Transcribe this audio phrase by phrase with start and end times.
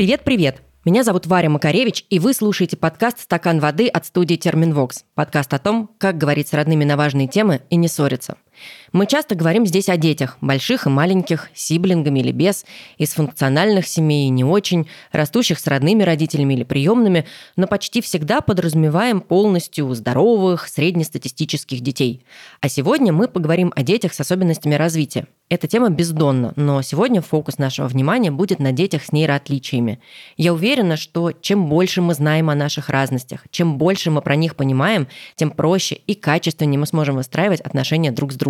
[0.00, 0.62] Привет-привет!
[0.86, 5.04] Меня зовут Варя Макаревич, и вы слушаете подкаст «Стакан воды» от студии «Терминвокс».
[5.14, 8.38] Подкаст о том, как говорить с родными на важные темы и не ссориться–
[8.92, 12.64] мы часто говорим здесь о детях, больших и маленьких, сиблингами или без,
[12.98, 18.40] из функциональных семей и не очень, растущих с родными родителями или приемными, но почти всегда
[18.40, 22.24] подразумеваем полностью здоровых, среднестатистических детей.
[22.60, 25.26] А сегодня мы поговорим о детях с особенностями развития.
[25.50, 29.98] Эта тема бездонна, но сегодня фокус нашего внимания будет на детях с нейроотличиями.
[30.36, 34.54] Я уверена, что чем больше мы знаем о наших разностях, чем больше мы про них
[34.54, 38.49] понимаем, тем проще и качественнее мы сможем выстраивать отношения друг с другом.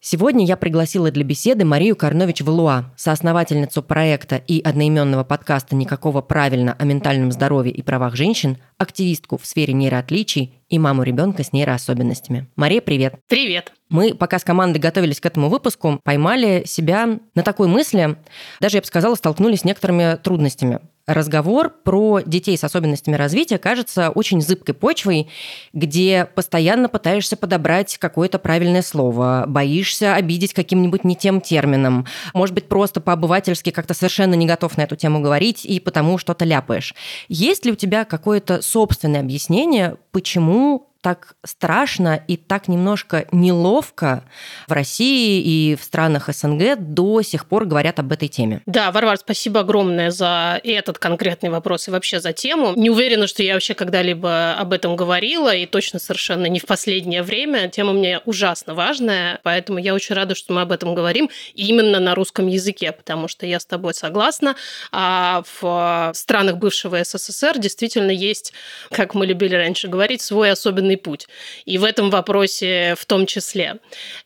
[0.00, 6.84] Сегодня я пригласила для беседы Марию Карнович-Валуа, соосновательницу проекта и одноименного подкаста «Никакого правильно» о
[6.84, 12.48] ментальном здоровье и правах женщин, активистку в сфере нейроотличий и маму ребенка с нейроособенностями.
[12.56, 13.14] Мария, привет.
[13.28, 13.72] Привет.
[13.88, 18.16] Мы, пока с командой готовились к этому выпуску, поймали себя на такой мысли,
[18.60, 24.10] даже, я бы сказала, столкнулись с некоторыми трудностями разговор про детей с особенностями развития кажется
[24.10, 25.28] очень зыбкой почвой,
[25.72, 32.68] где постоянно пытаешься подобрать какое-то правильное слово, боишься обидеть каким-нибудь не тем термином, может быть,
[32.68, 36.94] просто по-обывательски как-то совершенно не готов на эту тему говорить и потому что-то ляпаешь.
[37.28, 44.24] Есть ли у тебя какое-то собственное объяснение, почему так страшно и так немножко неловко
[44.66, 48.62] в России и в странах СНГ до сих пор говорят об этой теме.
[48.64, 52.72] Да, Варвар, спасибо огромное за этот конкретный вопрос и вообще за тему.
[52.74, 57.22] Не уверена, что я вообще когда-либо об этом говорила, и точно совершенно не в последнее
[57.22, 57.68] время.
[57.68, 62.14] Тема мне ужасно важная, поэтому я очень рада, что мы об этом говорим именно на
[62.14, 64.56] русском языке, потому что я с тобой согласна.
[64.90, 68.54] А в странах бывшего СССР действительно есть,
[68.90, 71.28] как мы любили раньше говорить, свой особенный жизненный путь.
[71.66, 73.76] И в этом вопросе в том числе.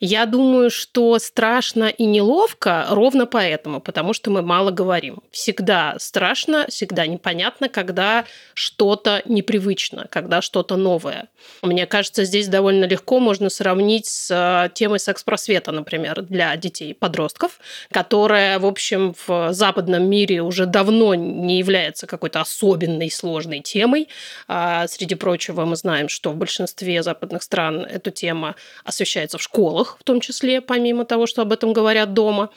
[0.01, 5.19] Я думаю, что страшно и неловко ровно поэтому, потому что мы мало говорим.
[5.31, 8.25] Всегда страшно, всегда непонятно, когда
[8.55, 11.29] что-то непривычно, когда что-то новое.
[11.63, 17.59] Мне кажется, здесь довольно легко можно сравнить с э, темой секс-просвета, например, для детей подростков,
[17.93, 24.09] которая, в общем, в западном мире уже давно не является какой-то особенной сложной темой.
[24.49, 28.55] А, среди прочего, мы знаем, что в большинстве большинстве западных стран эта тема
[28.85, 32.51] освещается в школах, в том числе, помимо того, что об этом говорят дома.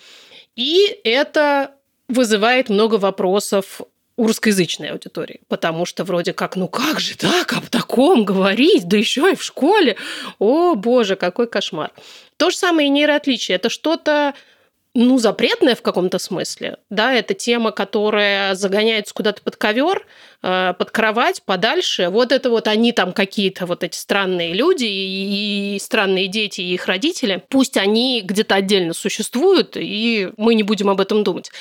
[0.56, 1.72] И это
[2.08, 3.82] вызывает много вопросов
[4.18, 8.98] у русскоязычной аудитории, потому что вроде как, ну как же так, об таком говорить, да
[8.98, 9.96] еще и в школе,
[10.40, 11.92] о боже, какой кошмар.
[12.38, 14.34] То же самое и нейроотличие, это что-то
[14.94, 16.78] ну, запретная в каком-то смысле.
[16.90, 20.06] Да, это тема, которая загоняется куда-то под ковер,
[20.44, 22.10] э, под кровать, подальше.
[22.10, 26.88] Вот это вот они там какие-то вот эти странные люди и странные дети и их
[26.88, 27.42] родители.
[27.48, 31.52] Пусть они где-то отдельно существуют, и мы не будем об этом думать.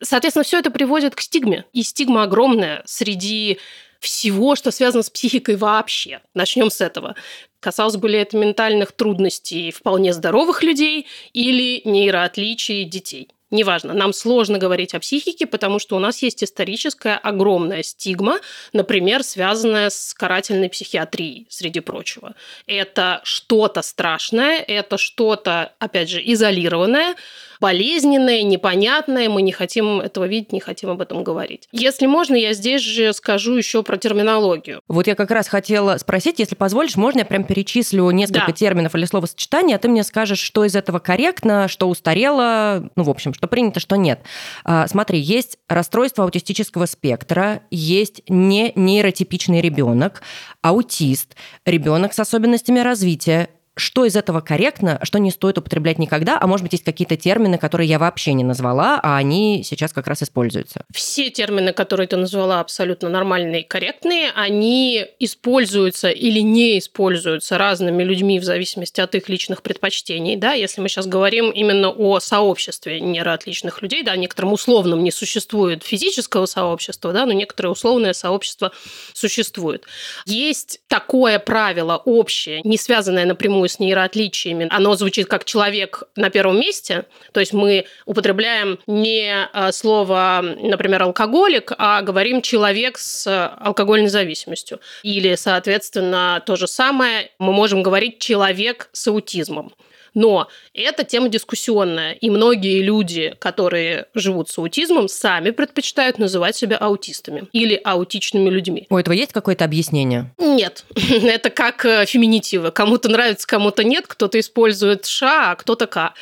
[0.00, 1.64] Соответственно, все это приводит к стигме.
[1.72, 3.58] И стигма огромная среди
[3.98, 6.20] всего, что связано с психикой вообще.
[6.34, 7.16] Начнем с этого.
[7.60, 13.28] Касалось бы ли это ментальных трудностей вполне здоровых людей или нейроотличий детей.
[13.50, 18.40] Неважно, нам сложно говорить о психике, потому что у нас есть историческая огромная стигма,
[18.72, 22.34] например, связанная с карательной психиатрией, среди прочего.
[22.66, 27.14] Это что-то страшное, это что-то, опять же, изолированное,
[27.60, 31.68] болезненное, непонятное, мы не хотим этого видеть, не хотим об этом говорить.
[31.72, 34.80] Если можно, я здесь же скажу еще про терминологию.
[34.88, 38.52] Вот я как раз хотела спросить, если позволишь, можно я прям перечислю несколько да.
[38.52, 43.10] терминов или словосочетаний, а ты мне скажешь, что из этого корректно, что устарело, ну, в
[43.10, 44.20] общем, что принято, что нет.
[44.64, 50.22] А, смотри, есть расстройство аутистического спектра, есть не нейротипичный ребенок,
[50.62, 56.46] аутист, ребенок с особенностями развития, что из этого корректно, что не стоит употреблять никогда, а
[56.46, 60.22] может быть, есть какие-то термины, которые я вообще не назвала, а они сейчас как раз
[60.22, 60.84] используются?
[60.92, 68.02] Все термины, которые ты назвала, абсолютно нормальные и корректные, они используются или не используются разными
[68.02, 70.36] людьми в зависимости от их личных предпочтений.
[70.36, 70.54] Да?
[70.54, 76.46] Если мы сейчас говорим именно о сообществе нейроотличных людей, да, некоторым условным не существует физического
[76.46, 78.72] сообщества, да, но некоторое условное сообщество
[79.12, 79.84] существует.
[80.24, 86.60] Есть такое правило общее, не связанное напрямую с нейроотличиями, оно звучит как человек на первом
[86.60, 87.04] месте.
[87.32, 93.26] То есть мы употребляем не э, слово, например, алкоголик, а говорим человек с
[93.58, 94.80] алкогольной зависимостью.
[95.02, 99.72] Или, соответственно, то же самое мы можем говорить человек с аутизмом.
[100.16, 106.78] Но эта тема дискуссионная, и многие люди, которые живут с аутизмом, сами предпочитают называть себя
[106.78, 108.86] аутистами или аутичными людьми.
[108.88, 110.32] У этого есть какое-то объяснение?
[110.38, 110.86] Нет.
[110.94, 112.70] Это как э, феминитивы.
[112.70, 116.14] Кому-то нравится, кому-то нет, кто-то использует «ша», а кто-то «ка».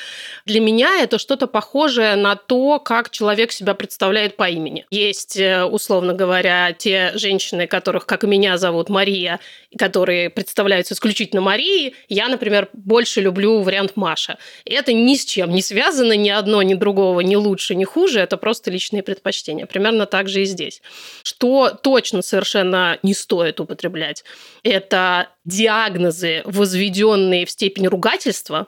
[0.44, 4.87] Для меня это что-то похожее на то, как человек себя представляет по имени.
[4.91, 9.38] Есть, э, условно говоря, те женщины, которых, как и меня, зовут Мария,
[9.79, 11.94] которые представляются исключительно Марией.
[12.08, 14.39] Я, например, больше люблю вариант Маша.
[14.65, 18.21] Это ни с чем не связано, ни одно, ни другого, ни лучше, ни хуже.
[18.21, 19.67] Это просто личные предпочтения.
[19.67, 20.83] Примерно так же и здесь.
[21.23, 24.25] Что точно совершенно не стоит употреблять,
[24.63, 28.67] это диагнозы, возведенные в степень ругательства.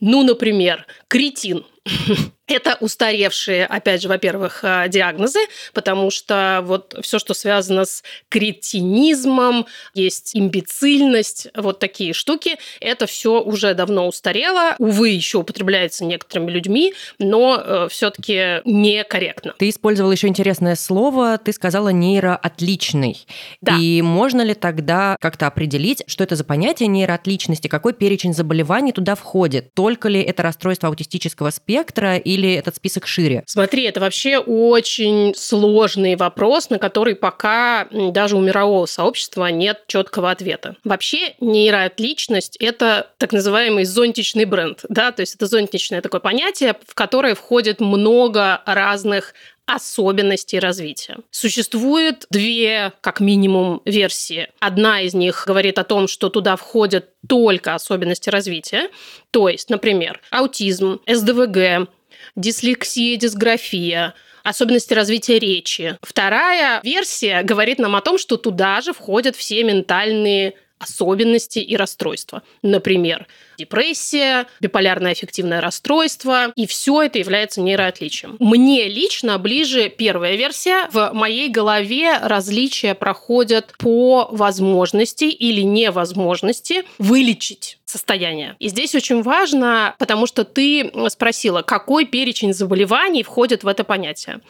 [0.00, 1.64] Ну, например, кретин–
[2.48, 5.40] это устаревшие, опять же, во-первых, э, диагнозы,
[5.72, 13.40] потому что вот все, что связано с кретинизмом, есть имбецильность, вот такие штуки, это все
[13.40, 14.74] уже давно устарело.
[14.78, 19.54] Увы, еще употребляется некоторыми людьми, но э, все-таки некорректно.
[19.58, 23.26] Ты использовала еще интересное слово, ты сказала нейроотличный.
[23.60, 23.76] Да.
[23.78, 29.14] И можно ли тогда как-то определить, что это за понятие нейроотличности, какой перечень заболеваний туда
[29.14, 29.74] входит?
[29.74, 33.44] Только ли это расстройство аутистического спектра, спектра или этот список шире?
[33.46, 40.30] Смотри, это вообще очень сложный вопрос, на который пока даже у мирового сообщества нет четкого
[40.30, 40.76] ответа.
[40.84, 44.84] Вообще нейроотличность– это так называемый зонтичный бренд.
[44.88, 45.12] Да?
[45.12, 49.34] То есть это зонтичное такое понятие, в которое входит много разных
[49.68, 51.18] особенностей развития.
[51.30, 54.48] Существует две, как минимум, версии.
[54.60, 58.88] Одна из них говорит о том, что туда входят только особенности развития,
[59.30, 61.86] то есть, например, аутизм, СДВГ,
[62.34, 65.98] дислексия, дисграфия, особенности развития речи.
[66.00, 72.42] Вторая версия говорит нам о том, что туда же входят все ментальные особенности и расстройства.
[72.62, 73.26] Например,
[73.58, 78.36] депрессия, биполярное аффективное расстройство, и все это является нейроотличием.
[78.38, 80.88] Мне лично ближе первая версия.
[80.92, 88.54] В моей голове различия проходят по возможности или невозможности вылечить состояние.
[88.58, 94.40] И здесь очень важно, потому что ты спросила, какой перечень заболеваний входит в это понятие.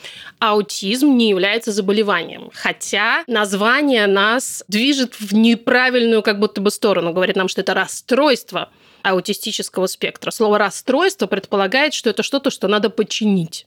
[0.41, 7.37] Аутизм не является заболеванием, хотя название нас движет в неправильную как будто бы сторону, говорит
[7.37, 8.71] нам, что это расстройство
[9.11, 10.31] аутистического спектра.
[10.31, 13.67] Слово «расстройство» предполагает, что это что-то, что надо починить.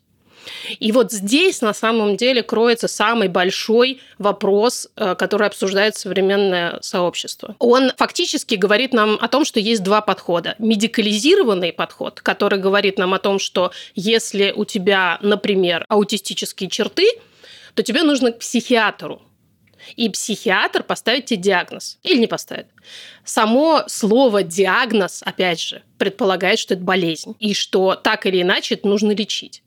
[0.80, 7.56] И вот здесь на самом деле кроется самый большой вопрос, э, который обсуждает современное сообщество.
[7.60, 10.56] Он фактически говорит нам о том, что есть два подхода.
[10.60, 17.08] Медикализированный подход, который говорит нам о том, что если у тебя, например, аутистические черты,
[17.76, 19.22] то тебе нужно к психиатру,
[19.96, 21.98] и психиатр поставит тебе диагноз.
[22.04, 22.68] Или не поставит.
[23.24, 27.36] Само слово «диагноз», опять же, предполагает, что это болезнь.
[27.40, 29.64] И что так или иначе это нужно лечить.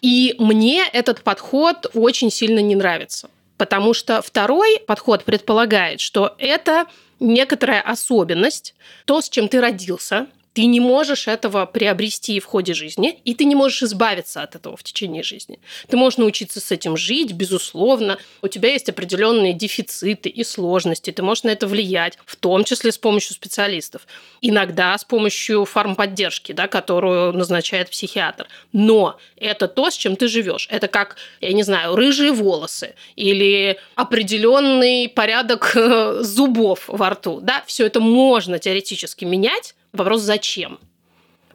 [0.00, 3.30] И мне этот подход очень сильно не нравится.
[3.56, 6.86] Потому что второй подход предполагает, что это
[7.20, 8.74] некоторая особенность,
[9.04, 13.44] то, с чем ты родился, ты не можешь этого приобрести в ходе жизни, и ты
[13.44, 15.60] не можешь избавиться от этого в течение жизни.
[15.88, 18.18] Ты можешь научиться с этим жить, безусловно.
[18.42, 22.92] У тебя есть определенные дефициты и сложности, ты можешь на это влиять, в том числе
[22.92, 24.06] с помощью специалистов.
[24.40, 28.46] Иногда с помощью фармподдержки, да, которую назначает психиатр.
[28.72, 30.68] Но это то, с чем ты живешь.
[30.70, 37.40] Это как, я не знаю, рыжие волосы или определенный порядок э, зубов во рту.
[37.40, 37.62] Да?
[37.66, 40.78] Все это можно теоретически менять, Вопрос зачем?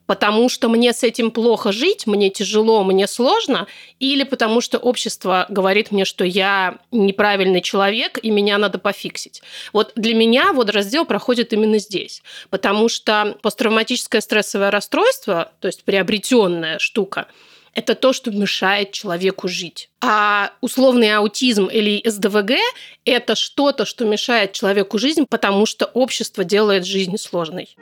[0.08, 3.68] Потому что мне с этим плохо жить, мне тяжело, мне сложно,
[4.00, 9.44] или потому что общество говорит мне, что я неправильный человек, и меня надо пофиксить.
[9.74, 15.84] Вот для меня вот раздел проходит именно здесь, потому что посттравматическое стрессовое расстройство, то есть
[15.84, 17.28] приобретенная штука,
[17.74, 19.90] это то, что мешает человеку жить.
[20.02, 22.54] А условный аутизм или СДВГ–
[23.06, 27.76] это что-то, что мешает человеку жизнь, потому что общество делает жизнь сложной.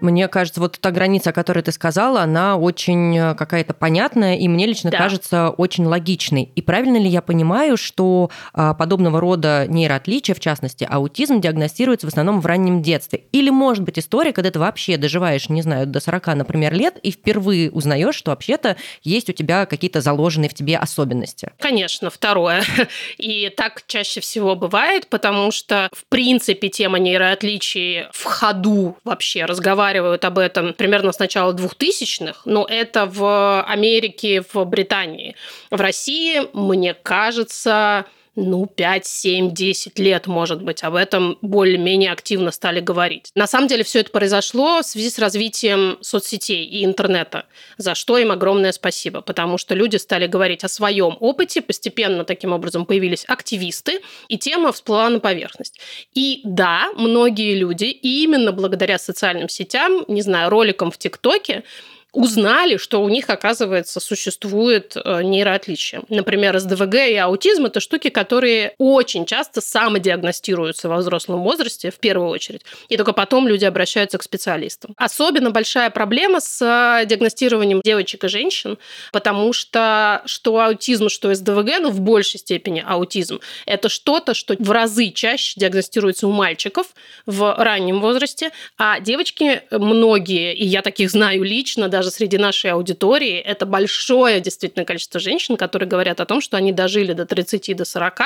[0.00, 4.48] Мне кажется, вот та граница, о которой ты сказала, она очень э, какая-то понятная, и
[4.48, 4.98] мне лично да.
[4.98, 6.50] кажется очень логичной.
[6.54, 12.10] И правильно ли я понимаю, что а, подобного рода нейроотличия, в частности, аутизм, диагностируется в
[12.10, 13.24] основном в раннем детстве?
[13.32, 17.10] Или может быть история, когда ты вообще доживаешь, не знаю, до 40, например, лет, и
[17.10, 21.52] впервые узнаешь, что вообще-то есть у тебя какие-то заложенные в тебе особенности?
[21.58, 22.62] Конечно, второе.
[23.18, 29.89] И так чаще всего бывает, потому что, в принципе, тема нейроотличий в ходу вообще разговаривать
[29.90, 35.34] разговаривают об этом примерно с начала 2000-х, но это в Америке, в Британии.
[35.70, 38.04] В России, мне кажется,
[38.36, 43.30] ну, 5, 7, 10 лет, может быть, об этом более-менее активно стали говорить.
[43.34, 47.46] На самом деле все это произошло в связи с развитием соцсетей и интернета,
[47.76, 52.52] за что им огромное спасибо, потому что люди стали говорить о своем опыте, постепенно таким
[52.52, 55.80] образом появились активисты, и тема всплыла на поверхность.
[56.14, 61.64] И да, многие люди именно благодаря социальным сетям, не знаю, роликам в ТикТоке,
[62.12, 66.02] узнали, что у них, оказывается, существует э, нейроотличие.
[66.08, 72.30] Например, СДВГ и аутизм– это штуки, которые очень часто самодиагностируются во взрослом возрасте в первую
[72.30, 74.94] очередь, и только потом люди обращаются к специалистам.
[74.96, 78.78] Особенно большая проблема с э, диагностированием девочек и женщин,
[79.12, 84.70] потому что что аутизм, что СДВГ, ну, в большей степени аутизм, это что-то, что в
[84.70, 86.88] разы чаще диагностируется у мальчиков
[87.26, 92.70] в раннем возрасте, а девочки многие, и я таких знаю лично, да, даже среди нашей
[92.70, 97.76] аудитории, это большое действительно количество женщин, которые говорят о том, что они дожили до 30,
[97.76, 98.20] до 40,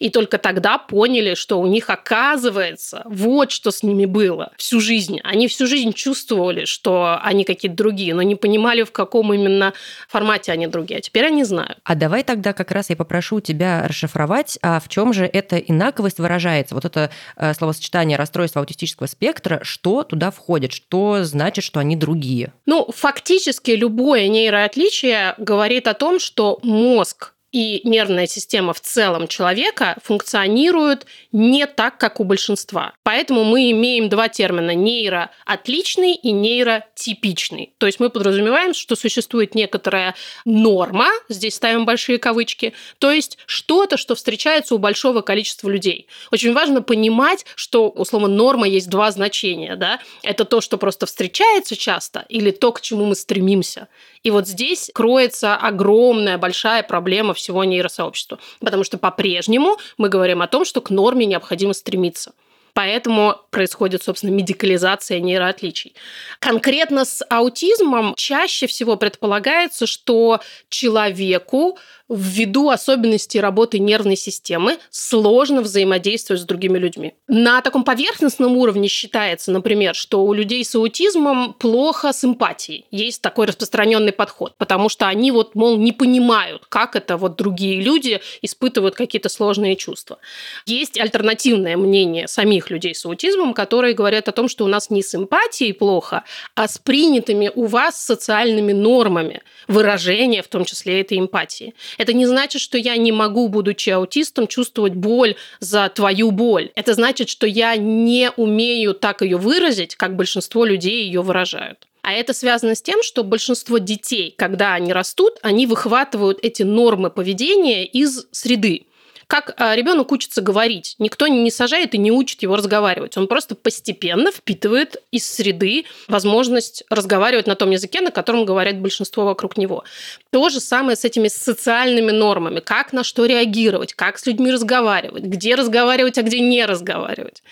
[0.00, 5.20] и только тогда поняли, что у них оказывается вот что с ними было всю жизнь.
[5.22, 9.74] Они всю жизнь чувствовали, что они какие-то другие, но не понимали, в каком именно
[10.08, 10.98] формате они другие.
[10.98, 11.78] А теперь они знают.
[11.84, 16.18] А давай тогда как раз я попрошу тебя расшифровать, а в чем же эта инаковость
[16.18, 16.74] выражается?
[16.74, 20.72] Вот это э, словосочетание расстройства аутистического спектра, что туда входит?
[20.72, 22.52] Что значит, что они другие?
[22.66, 29.26] Ну, факт Фактически любое нейроотличие говорит о том, что мозг и нервная система в целом
[29.26, 32.92] человека функционируют не так, как у большинства.
[33.02, 37.74] Поэтому мы имеем два термина– нейроотличный и нейротипичный.
[37.78, 40.14] То есть мы подразумеваем, что существует некоторая
[40.44, 46.06] норма, здесь ставим большие кавычки, то есть что-то, что встречается у большого количества людей.
[46.30, 49.76] Очень важно понимать, что, условно, норма есть два значения.
[49.76, 50.00] Да?
[50.22, 53.88] Это то, что просто встречается часто, или то, к чему мы стремимся.
[54.22, 58.38] И вот здесь кроется огромная, большая проблема всего нейросообщества.
[58.60, 62.32] Потому что по-прежнему мы говорим о том, что к норме необходимо стремиться.
[62.72, 65.94] Поэтому происходит, собственно, медикализация нейроотличий.
[66.38, 71.78] Конкретно с аутизмом чаще всего предполагается, что человеку
[72.10, 77.14] ввиду особенностей работы нервной системы сложно взаимодействовать с другими людьми.
[77.28, 82.86] На таком поверхностном уровне считается, например, что у людей с аутизмом плохо с эмпатией.
[82.90, 87.80] Есть такой распространенный подход, потому что они вот, мол, не понимают, как это вот другие
[87.80, 90.18] люди испытывают какие-то сложные чувства.
[90.66, 95.02] Есть альтернативное мнение самих людей с аутизмом, которые говорят о том, что у нас не
[95.02, 96.24] с эмпатией плохо,
[96.56, 101.74] а с принятыми у вас социальными нормами выражения, в том числе этой эмпатии.
[102.00, 106.70] Это не значит, что я не могу, будучи аутистом, чувствовать боль за твою боль.
[106.74, 111.86] Это значит, что я не умею так ее выразить, как большинство людей ее выражают.
[112.00, 117.10] А это связано с тем, что большинство детей, когда они растут, они выхватывают эти нормы
[117.10, 118.86] поведения из среды
[119.30, 120.96] как а, ребенок учится говорить.
[120.98, 123.16] Никто не сажает и не учит его разговаривать.
[123.16, 129.24] Он просто постепенно впитывает из среды возможность разговаривать на том языке, на котором говорят большинство
[129.24, 129.84] вокруг него.
[130.30, 132.58] То же самое с этими социальными нормами.
[132.58, 137.44] Как на что реагировать, как с людьми разговаривать, где разговаривать, а где не разговаривать.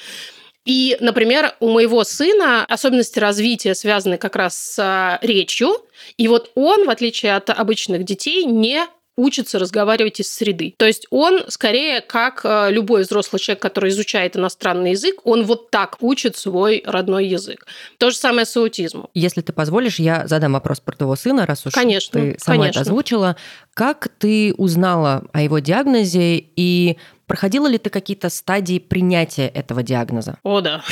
[0.65, 5.77] И, например, у моего сына особенности развития связаны как раз с а, речью.
[6.17, 8.85] И вот он, в отличие от обычных детей, не
[9.19, 10.75] учится разговаривать из среды.
[10.79, 15.71] То есть он скорее как э, любой взрослый человек, который изучает иностранный язык, он вот
[15.71, 17.67] так учит свой родной язык.
[17.99, 19.09] То же самое с аутизмом.
[19.15, 22.81] Если ты позволишь, я задам вопрос про твоего сына, раз уж конечно, ты сама конечно.
[22.81, 23.37] это озвучила.
[23.75, 26.97] Как ты узнала о его диагнозе и
[27.29, 30.39] проходила ли ты какие-то стадии принятия этого диагноза?
[30.43, 30.83] О, да.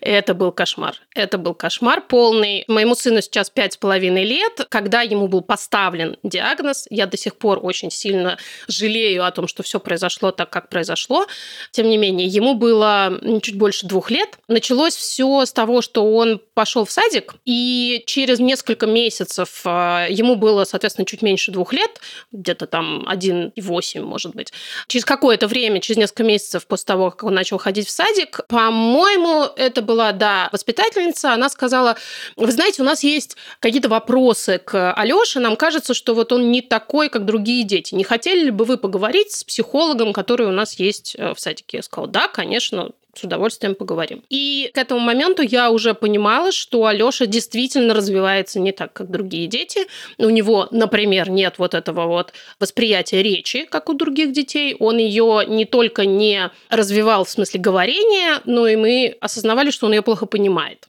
[0.00, 0.96] Это был кошмар.
[1.14, 2.64] Это был кошмар полный.
[2.68, 4.66] Моему сыну сейчас пять с половиной лет.
[4.68, 9.62] Когда ему был поставлен диагноз, я до сих пор очень сильно жалею о том, что
[9.62, 11.26] все произошло так, как произошло.
[11.72, 14.38] Тем не менее, ему было чуть больше двух лет.
[14.46, 20.36] Началось все с того, что он пошел в садик, и через несколько месяцев а, ему
[20.36, 22.00] было, соответственно, чуть меньше двух лет,
[22.32, 24.52] где-то там 1,8, может быть.
[24.86, 29.46] Через какое-то время, через несколько месяцев после того, как он начал ходить в садик, по-моему,
[29.56, 31.96] это была, да, воспитательница, она сказала,
[32.36, 36.60] вы знаете, у нас есть какие-то вопросы к Алёше, нам кажется, что вот он не
[36.60, 37.94] такой, как другие дети.
[37.94, 41.78] Не хотели ли бы вы поговорить с психологом, который у нас есть э, в садике?
[41.78, 44.22] Я сказала, да, конечно, с удовольствием поговорим.
[44.30, 49.46] И к этому моменту я уже понимала, что Алёша действительно развивается не так, как другие
[49.46, 49.86] дети.
[50.18, 54.76] У него, например, нет вот этого вот восприятия речи, как у других детей.
[54.78, 59.92] Он ее не только не развивал в смысле говорения, но и мы осознавали, что он
[59.92, 60.88] ее плохо понимает.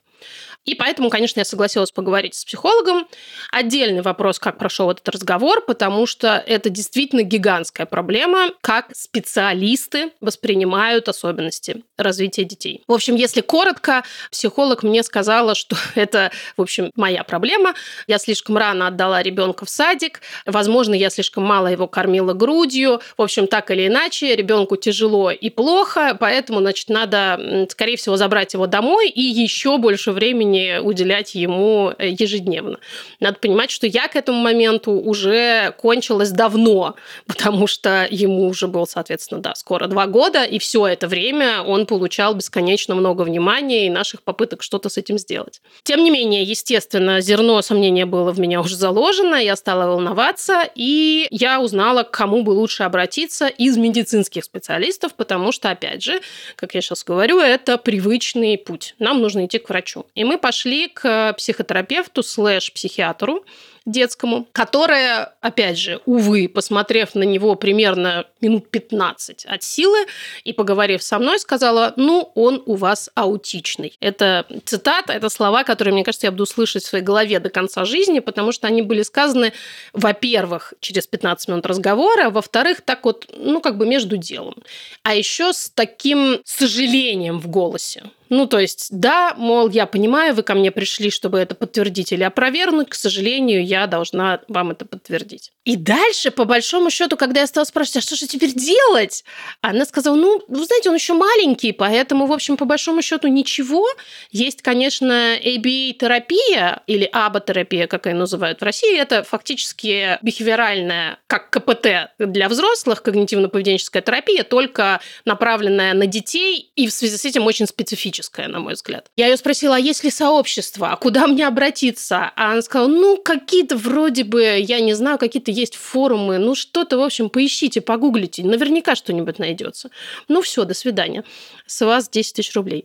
[0.66, 3.08] И поэтому, конечно, я согласилась поговорить с психологом.
[3.50, 11.08] Отдельный вопрос, как прошел этот разговор, потому что это действительно гигантская проблема, как специалисты воспринимают
[11.08, 12.82] особенности развития детей.
[12.86, 17.74] В общем, если коротко, психолог мне сказала, что это, в общем, моя проблема.
[18.06, 20.20] Я слишком рано отдала ребенка в садик.
[20.44, 23.00] Возможно, я слишком мало его кормила грудью.
[23.16, 28.52] В общем, так или иначе, ребенку тяжело и плохо, поэтому, значит, надо, скорее всего, забрать
[28.52, 30.49] его домой и еще больше времени
[30.82, 32.78] уделять ему э, ежедневно.
[33.20, 36.94] Надо понимать, что я к этому моменту уже кончилась давно,
[37.26, 41.86] потому что ему уже был, соответственно, да, скоро два года, и все это время он
[41.86, 45.60] получал бесконечно много внимания и наших попыток что-то с этим сделать.
[45.82, 51.26] Тем не менее, естественно, зерно сомнения было в меня уже заложено, я стала волноваться, и
[51.30, 56.20] я узнала, к кому бы лучше обратиться из медицинских специалистов, потому что, опять же,
[56.56, 58.94] как я сейчас говорю, это привычный путь.
[58.98, 60.06] Нам нужно идти к врачу.
[60.14, 63.44] И мы пошли к психотерапевту слэш-психиатру,
[63.86, 70.06] детскому, которая, опять же, увы, посмотрев на него примерно минут 15 от силы
[70.44, 73.96] и поговорив со мной, сказала, ну, он у вас аутичный.
[74.00, 77.84] Это цитата, это слова, которые, мне кажется, я буду слышать в своей голове до конца
[77.84, 79.52] жизни, потому что они были сказаны,
[79.92, 84.56] во-первых, через 15 минут разговора, во-вторых, так вот, ну, как бы между делом.
[85.02, 88.02] А еще с таким сожалением в голосе.
[88.30, 92.22] Ну, то есть, да, мол, я понимаю, вы ко мне пришли, чтобы это подтвердить или
[92.22, 92.88] опровергнуть.
[92.88, 95.50] К сожалению, я должна вам это подтвердить.
[95.64, 99.24] И дальше, по большому счету, когда я стала спрашивать, а что же теперь делать?
[99.60, 103.86] Она сказала, ну, вы знаете, он еще маленький, поэтому, в общем, по большому счету ничего.
[104.30, 108.98] Есть, конечно, ABA-терапия или ABA-терапия, как ее называют в России.
[108.98, 116.92] Это фактически бихевиоральная, как КПТ для взрослых, когнитивно-поведенческая терапия, только направленная на детей и в
[116.92, 119.06] связи с этим очень специфическая, на мой взгляд.
[119.16, 122.32] Я ее спросила, а есть ли сообщество, а куда мне обратиться?
[122.36, 126.98] А она сказала, ну, какие-то вроде бы, я не знаю, какие-то есть форумы, ну, что-то,
[126.98, 129.90] в общем, поищите, погуглите, наверняка что-нибудь найдется.
[130.28, 131.24] Ну, все, до свидания.
[131.66, 132.84] С вас 10 тысяч рублей.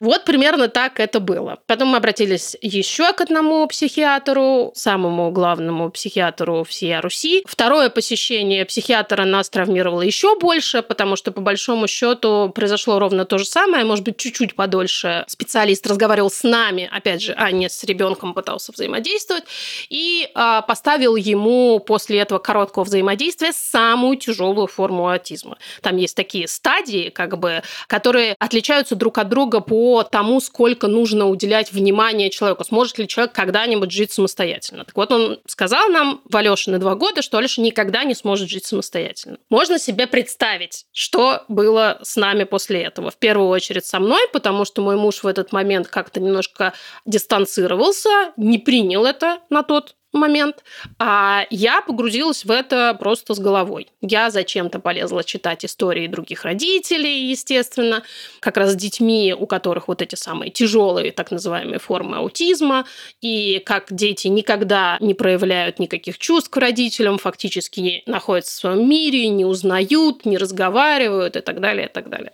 [0.00, 1.58] Вот примерно так это было.
[1.66, 7.42] Потом мы обратились еще к одному психиатру, самому главному психиатру всей Руси.
[7.46, 13.38] Второе посещение психиатра нас травмировало еще больше, потому что, по большому счету, произошло ровно то
[13.38, 17.82] же самое, может быть, чуть-чуть подольше специалист разговаривал с нами, опять же, а не с
[17.84, 19.44] ребенком пытался взаимодействовать,
[19.88, 25.58] и а, поставил ему после этого короткого взаимодействия самую тяжелую форму аутизма.
[25.80, 31.28] Там есть такие стадии, как бы, которые отличаются друг от друга по тому, сколько нужно
[31.28, 34.84] уделять внимания человеку, сможет ли человек когда-нибудь жить самостоятельно.
[34.84, 38.48] Так вот, он сказал нам в Алёше на два года, что Алёша никогда не сможет
[38.48, 39.38] жить самостоятельно.
[39.50, 43.10] Можно себе представить, что было с нами после этого.
[43.10, 46.72] В первую очередь со мной, потому что мой муж в этот момент как-то немножко
[47.06, 50.64] дистанцировался, не принял это на тот момент,
[50.98, 53.88] а я погрузилась в это просто с головой.
[54.00, 58.02] Я зачем-то полезла читать истории других родителей, естественно,
[58.40, 62.86] как раз с детьми, у которых вот эти самые тяжелые так называемые формы аутизма,
[63.20, 69.28] и как дети никогда не проявляют никаких чувств к родителям, фактически находятся в своем мире,
[69.28, 72.32] не узнают, не разговаривают и так далее, и так далее.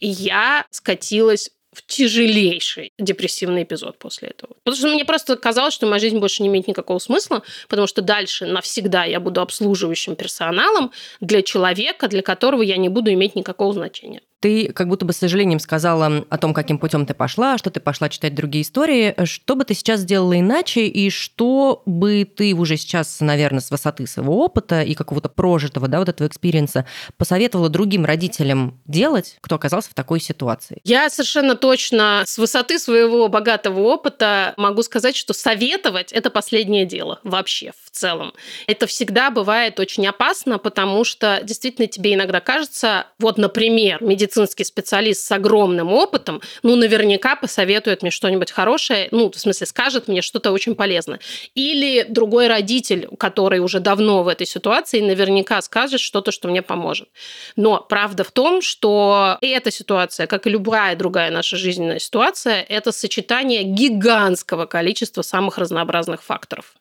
[0.00, 4.54] И я скатилась в тяжелейший депрессивный эпизод после этого.
[4.64, 8.02] Потому что мне просто казалось, что моя жизнь больше не имеет никакого смысла, потому что
[8.02, 13.72] дальше навсегда я буду обслуживающим персоналом для человека, для которого я не буду иметь никакого
[13.72, 14.22] значения.
[14.40, 17.80] Ты как будто бы с сожалением сказала о том, каким путем ты пошла, что ты
[17.80, 19.14] пошла читать другие истории.
[19.24, 24.06] Что бы ты сейчас сделала иначе, и что бы ты уже сейчас, наверное, с высоты
[24.06, 29.56] своего опыта и какого-то прожитого, да, вот этого experience 'а посоветовала другим родителям делать, кто
[29.56, 30.80] оказался в такой ситуации?
[30.84, 37.18] Я совершенно точно с высоты своего богатого опыта могу сказать, что советовать– это последнее дело
[37.24, 38.32] вообще в целом.
[38.68, 44.64] Это всегда бывает очень опасно, потому что действительно тебе иногда кажется, вот, например, медицина медицинский
[44.64, 50.20] специалист с огромным опытом, ну, наверняка посоветует мне что-нибудь хорошее, ну, в смысле, скажет мне
[50.20, 51.18] что-то очень полезное.
[51.54, 57.08] Или другой родитель, который уже давно в этой ситуации, наверняка скажет что-то, что мне поможет.
[57.56, 62.92] Но правда в том, что эта ситуация, как и любая другая наша жизненная ситуация, это
[62.92, 66.74] сочетание гигантского количества самых разнообразных факторов.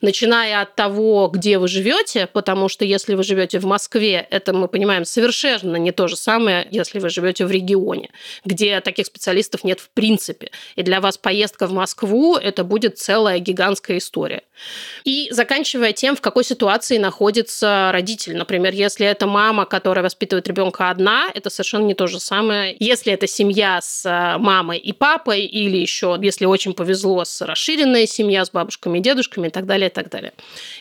[0.00, 4.68] Начиная от того, где вы живете, потому что если вы живете в Москве, это мы
[4.68, 8.10] понимаем совершенно не то же самое, если вы живете в регионе,
[8.44, 10.50] где таких специалистов нет в принципе.
[10.76, 14.42] И для вас поездка в Москву это будет целая гигантская история.
[15.04, 18.36] И заканчивая тем, в какой ситуации находится родитель.
[18.36, 22.76] Например, если это мама, которая воспитывает ребенка одна, это совершенно не то же самое.
[22.78, 28.06] Если это семья с э, мамой и папой, или еще, если очень повезло, с расширенная
[28.06, 30.32] семья, с бабушками и дедушками так далее, и так далее.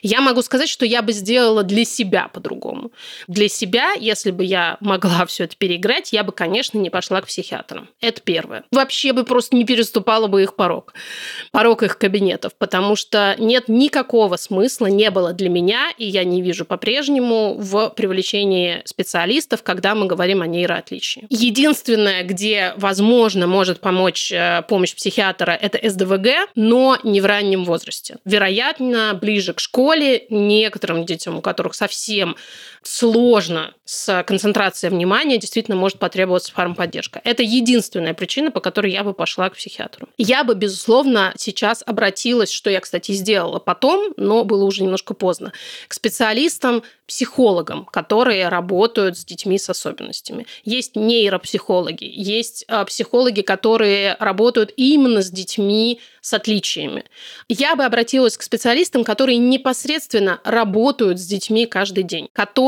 [0.02, 2.92] Я могу сказать, что я бы сделала для себя по-другому.
[3.28, 7.28] Для себя, если бы я могла все это переиграть, я бы, конечно, не пошла к
[7.28, 7.90] психиатрам.
[8.02, 8.64] Это первое.
[8.72, 10.94] Вообще бы просто не переступала бы их порог.
[11.52, 16.42] Порог их кабинетов, потому что нет никакого смысла, не было для меня, и я не
[16.42, 21.26] вижу по-прежнему в привлечении специалистов, когда мы говорим о нейроотличии.
[21.30, 28.18] Единственное, где, возможно, может помочь э, помощь психиатра, это СДВГ, но не в раннем возрасте.
[28.26, 28.67] Вероятно,
[29.14, 32.36] ближе к школе некоторым детям, у которых совсем
[32.84, 37.22] сложно с концентрацией внимания, действительно может потребоваться фармподдержка.
[37.24, 40.10] Это единственная причина, по которой я бы пошла к психиатру.
[40.18, 45.54] Я бы, безусловно, сейчас обратилась, что я, кстати, сделала потом, но было уже немножко поздно,
[45.88, 50.46] к специалистам, психологам, которые работают с детьми с особенностями.
[50.66, 57.06] Есть нейропсихологи, есть а, психологи, которые работают именно с детьми с отличиями.
[57.48, 62.67] Я бы обратилась к специалистам, которые непосредственно работают с детьми каждый день, которые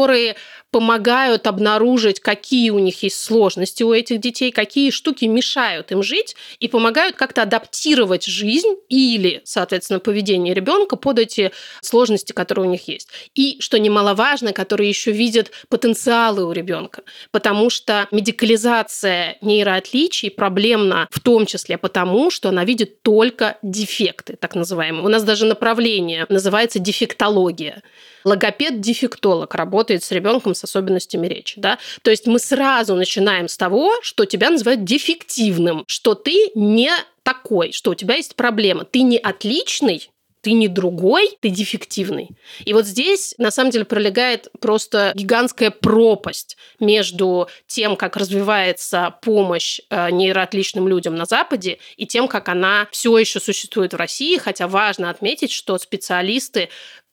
[0.71, 6.35] помогают обнаружить, какие у них есть сложности у этих детей, какие штуки мешают им жить
[6.59, 12.87] и помогают как-то адаптировать жизнь или, соответственно, поведение ребенка под эти сложности, которые у них
[12.87, 13.09] есть.
[13.33, 21.19] И, что немаловажно, которые еще видят потенциалы у ребенка, потому что медикализация нейроотличий проблемна в
[21.19, 25.03] том числе потому, что она видит только дефекты, так называемые.
[25.03, 27.81] У нас даже направление называется дефектология.
[28.25, 31.59] Логопед-дефектолог работает с ребенком с особенностями речи.
[31.59, 31.79] Да?
[32.01, 36.91] То есть мы сразу начинаем с того, что тебя называют дефективным, что ты не
[37.23, 38.85] такой, что у тебя есть проблема.
[38.85, 40.09] Ты не отличный,
[40.41, 42.29] ты не другой, ты дефективный.
[42.63, 49.81] И вот здесь, на самом деле, пролегает просто гигантская пропасть между тем, как развивается помощь
[49.89, 54.67] э, нейроотличным людям на Западе, и тем, как она все еще существует в России, хотя
[54.67, 56.69] важно отметить, что специалисты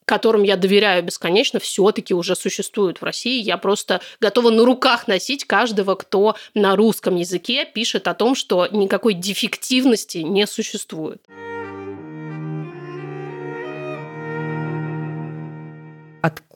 [0.06, 3.42] которым я доверяю бесконечно, все-таки уже существуют в России.
[3.42, 8.66] Я просто готова на руках носить каждого, кто на русском языке пишет о том, что
[8.68, 11.20] никакой дефективности не существует.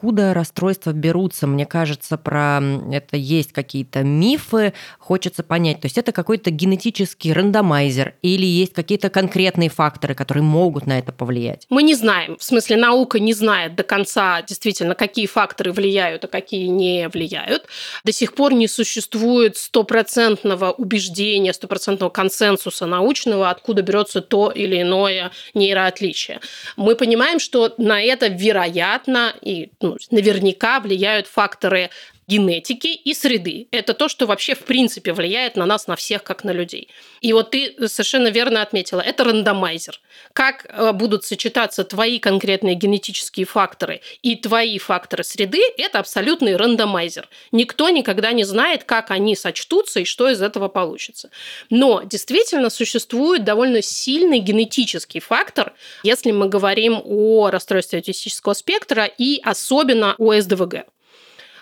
[0.00, 1.46] Откуда расстройства берутся.
[1.46, 5.82] Мне кажется, про это есть какие-то мифы, хочется понять.
[5.82, 11.12] То есть это какой-то генетический рандомайзер или есть какие-то конкретные факторы, которые могут на это
[11.12, 11.66] повлиять?
[11.68, 12.38] Мы не знаем.
[12.38, 17.66] В смысле, наука не знает до конца действительно, какие факторы влияют, а какие не влияют.
[18.02, 25.30] До сих пор не существует стопроцентного убеждения, стопроцентного консенсуса научного, откуда берется то или иное
[25.52, 26.40] нейроотличие.
[26.78, 31.90] Мы понимаем, что на это вероятно и ну, наверняка влияют факторы
[32.30, 33.66] генетики и среды.
[33.72, 36.88] Это то, что вообще в принципе влияет на нас, на всех, как на людей.
[37.20, 40.00] И вот ты совершенно верно отметила, это рандомайзер.
[40.32, 47.28] Как э, будут сочетаться твои конкретные генетические факторы и твои факторы среды, это абсолютный рандомайзер.
[47.50, 51.30] Никто никогда не знает, как они сочтутся и что из этого получится.
[51.68, 55.72] Но действительно существует довольно сильный генетический фактор,
[56.04, 60.86] если мы говорим о расстройстве аутистического спектра и особенно о СДВГ.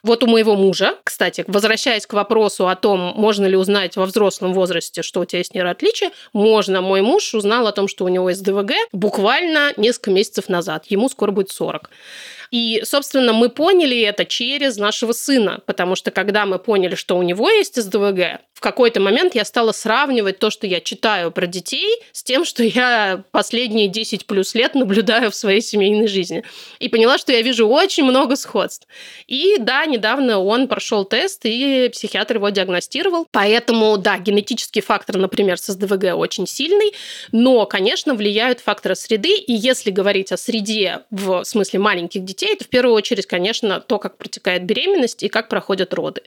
[0.03, 4.53] Вот у моего мужа, кстати, возвращаясь к вопросу о том, можно ли узнать во взрослом
[4.53, 6.81] возрасте, что у тебя есть нейроотличие, можно.
[6.81, 10.87] Мой муж узнал о том, что у него есть ДВГ буквально несколько месяцев назад.
[10.87, 11.91] Ему скоро будет 40.
[12.51, 17.23] И, собственно, мы поняли это через нашего сына, потому что когда мы поняли, что у
[17.23, 22.01] него есть СДВГ, в какой-то момент я стала сравнивать то, что я читаю про детей,
[22.13, 26.43] с тем, что я последние 10 плюс лет наблюдаю в своей семейной жизни.
[26.81, 28.89] И поняла, что я вижу очень много сходств.
[29.29, 33.29] И да, недавно он прошел тест, и психиатр его диагностировал.
[33.31, 36.93] Поэтому, да, генетический фактор, например, с СДВГ очень сильный,
[37.31, 39.37] но, конечно, влияют факторы среды.
[39.37, 43.81] И если говорить о среде в смысле маленьких детей, детей, это в первую очередь, конечно,
[43.81, 46.23] то, как протекает беременность и как проходят роды.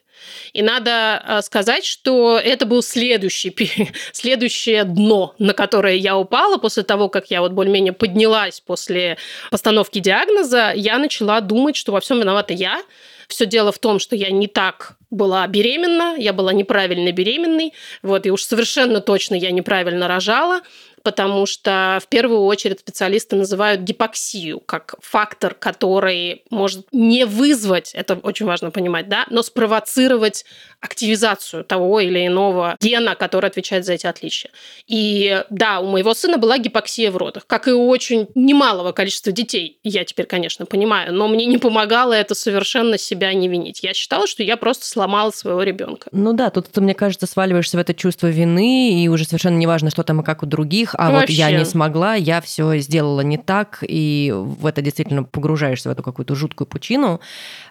[0.54, 3.56] И надо а, сказать, что это был следующий,
[4.12, 6.58] следующее дно, на которое я упала.
[6.58, 9.18] После того, как я вот более-менее поднялась после
[9.50, 12.82] постановки диагноза, я начала думать, что во всем виновата я,
[13.28, 18.26] все дело в том, что я не так была беременна, я была неправильно беременной, вот,
[18.26, 20.62] и уж совершенно точно я неправильно рожала,
[21.04, 28.16] потому что в первую очередь специалисты называют гипоксию как фактор, который может не вызвать, это
[28.16, 30.46] очень важно понимать, да, но спровоцировать
[30.80, 34.52] активизацию того или иного гена, который отвечает за эти отличия.
[34.88, 39.32] И да, у моего сына была гипоксия в родах, как и у очень немалого количества
[39.32, 43.84] детей, я теперь, конечно, понимаю, но мне не помогало это совершенно себя не винить.
[43.84, 46.10] Я считала, что я просто сломала своего ребенка.
[46.12, 49.90] Ну да, тут ты, мне кажется, сваливаешься в это чувство вины, и уже совершенно неважно,
[49.90, 51.20] что там и как у других, а Вообще.
[51.20, 55.92] вот я не смогла, я все сделала не так, и в это действительно погружаешься в
[55.92, 57.20] эту какую-то жуткую пучину.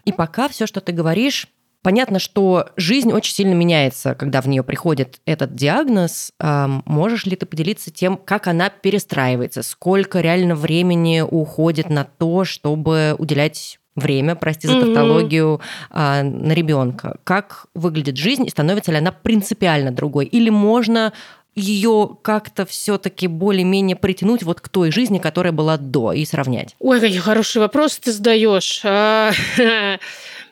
[0.05, 1.49] И пока все, что ты говоришь,
[1.83, 6.31] Понятно, что жизнь очень сильно меняется, когда в нее приходит этот диагноз.
[6.39, 13.15] Можешь ли ты поделиться тем, как она перестраивается, сколько реально времени уходит на то, чтобы
[13.17, 16.23] уделять время, прости за тавтологию, mm-hmm.
[16.23, 17.17] на ребенка?
[17.25, 20.27] Как выглядит жизнь и становится ли она принципиально другой?
[20.27, 21.15] Или можно
[21.55, 26.77] ее как-то все-таки более-менее притянуть вот к той жизни, которая была до, и сравнять?
[26.79, 28.83] Ой, какие хорошие вопросы ты задаешь.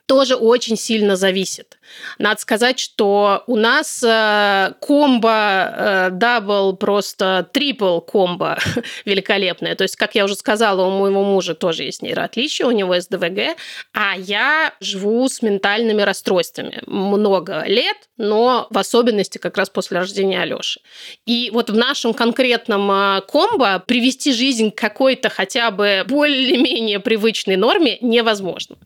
[0.09, 1.79] Тоже очень сильно зависит.
[2.19, 8.59] Надо сказать, что у нас э, комбо, э, double, просто triple combo
[9.05, 9.75] великолепное.
[9.75, 13.59] То есть, как я уже сказала, у моего мужа тоже есть нейроотличие, у него СДВГ,
[13.93, 20.41] а я живу с ментальными расстройствами много лет, но в особенности как раз после рождения
[20.41, 20.81] Алёши.
[21.27, 27.57] И вот в нашем конкретном э, комбо привести жизнь к какой-то хотя бы более-менее привычной
[27.57, 28.77] норме невозможно.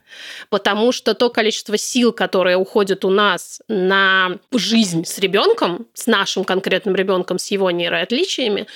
[0.51, 6.45] Потому что то количество сил, уходят уходит у нас на жизнь с ребенком, с нашим
[6.45, 8.67] конкретным ребенком, с его нейроотличиями,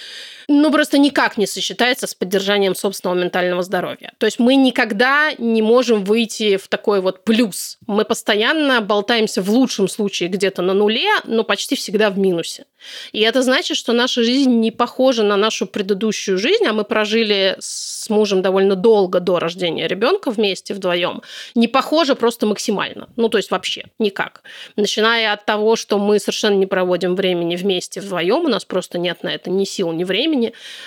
[0.48, 4.12] ну, просто никак не сочетается с поддержанием собственного ментального здоровья.
[4.18, 7.78] То есть мы никогда не можем выйти в такой вот плюс.
[7.86, 12.64] Мы постоянно болтаемся в лучшем случае где-то на нуле, но почти всегда в минусе.
[13.12, 17.56] И это значит, что наша жизнь не похожа на нашу предыдущую жизнь, а мы прожили
[17.58, 21.22] с мужем довольно долго до рождения ребенка вместе вдвоем.
[21.54, 23.08] Не похожа просто максимально.
[23.16, 24.42] Ну, то есть вообще никак.
[24.76, 29.22] Начиная от того, что мы совершенно не проводим времени вместе вдвоем, у нас просто нет
[29.22, 30.35] на это ни сил, ни времени.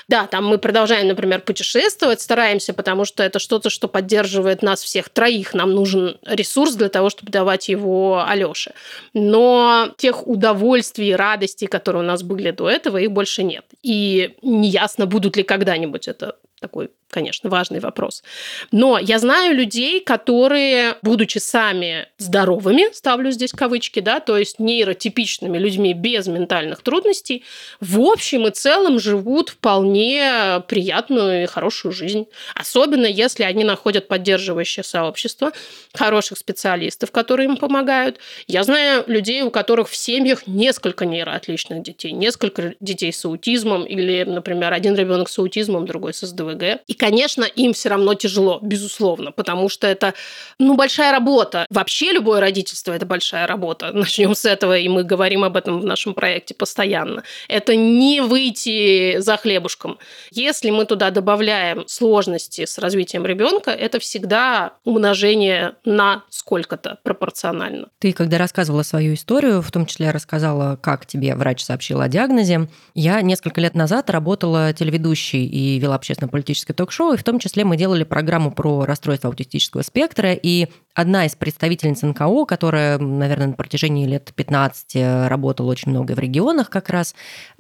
[0.08, 5.10] Да, там мы продолжаем, например, путешествовать, стараемся, потому что это что-то, что поддерживает нас всех
[5.10, 5.54] троих.
[5.54, 8.74] Нам нужен ресурс для того, чтобы давать его Алёше.
[9.14, 13.66] Но тех удовольствий и радостей, которые у нас были до этого, их больше нет.
[13.84, 18.24] И неясно, будут ли когда-нибудь это такой конечно, важный вопрос.
[18.72, 25.58] Но я знаю людей, которые, будучи сами здоровыми, ставлю здесь кавычки, да, то есть нейротипичными
[25.58, 27.44] людьми без ментальных трудностей,
[27.80, 32.26] в общем и целом живут вполне приятную и хорошую жизнь.
[32.54, 35.54] Особенно если они находят поддерживающее сообщество,
[35.94, 38.18] хороших специалистов, которые им помогают.
[38.48, 44.24] Я знаю людей, у которых в семьях несколько нейроотличных детей, несколько детей с аутизмом или,
[44.24, 46.82] например, один ребенок с аутизмом, другой с СДВГ.
[46.88, 50.14] И конечно, им все равно тяжело, безусловно, потому что это,
[50.60, 51.66] ну, большая работа.
[51.70, 53.92] Вообще любое родительство– это большая работа.
[53.94, 57.24] Начнем с этого, и мы говорим об этом в нашем проекте постоянно.
[57.48, 59.98] Это не выйти за хлебушком.
[60.32, 67.88] Если мы туда добавляем сложности с развитием ребенка, это всегда умножение на сколько-то пропорционально.
[68.00, 72.68] Ты, когда рассказывала свою историю, в том числе рассказала, как тебе врач сообщил о диагнозе,
[72.94, 77.66] я несколько лет назад работала телеведущей и вела общественно-политическое ток ток-шоу, и в том числе
[77.66, 83.54] мы делали программу про расстройство аутистического спектра, и одна из представительниц НКО, которая, наверное, на
[83.54, 87.14] протяжении лет 15 работала очень много в регионах как раз,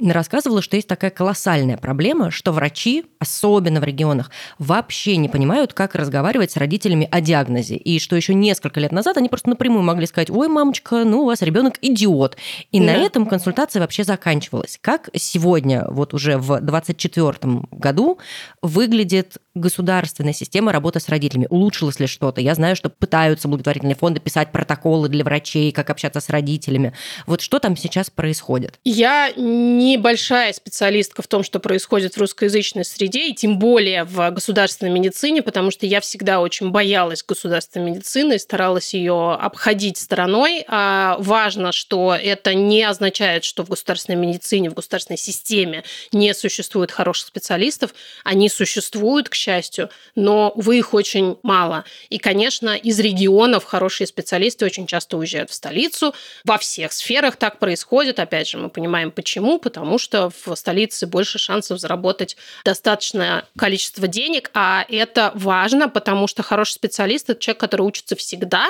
[0.03, 5.95] рассказывала, что есть такая колоссальная проблема, что врачи, особенно в регионах, вообще не понимают, как
[5.95, 7.75] разговаривать с родителями о диагнозе.
[7.75, 11.25] И что еще несколько лет назад они просто напрямую могли сказать, ой, мамочка, ну у
[11.25, 12.37] вас ребенок идиот.
[12.71, 12.85] И да.
[12.85, 14.77] на этом консультация вообще заканчивалась.
[14.81, 17.37] Как сегодня, вот уже в 24
[17.71, 18.19] году,
[18.61, 21.47] выглядит государственная система работы с родителями?
[21.49, 22.41] Улучшилось ли что-то?
[22.41, 26.93] Я знаю, что пытаются благотворительные фонды писать протоколы для врачей, как общаться с родителями.
[27.25, 28.79] Вот что там сейчас происходит?
[28.83, 34.91] Я небольшая специалистка в том, что происходит в русскоязычной среде, и тем более в государственной
[34.91, 40.63] медицине, потому что я всегда очень боялась государственной медицины и старалась ее обходить стороной.
[40.67, 46.91] А важно, что это не означает, что в государственной медицине, в государственной системе не существует
[46.91, 47.95] хороших специалистов.
[48.23, 51.83] Они существуют, к счастью, но, увы, их очень мало.
[52.09, 56.13] И, конечно, из регионов хорошие специалисты очень часто уезжают в столицу.
[56.45, 58.19] Во всех сферах так происходит.
[58.19, 59.57] Опять же, мы понимаем, почему.
[59.57, 66.27] Потому что в столице больше больше шансов заработать достаточное количество денег, а это важно, потому
[66.27, 68.67] что хороший специалист– это человек, который учится всегда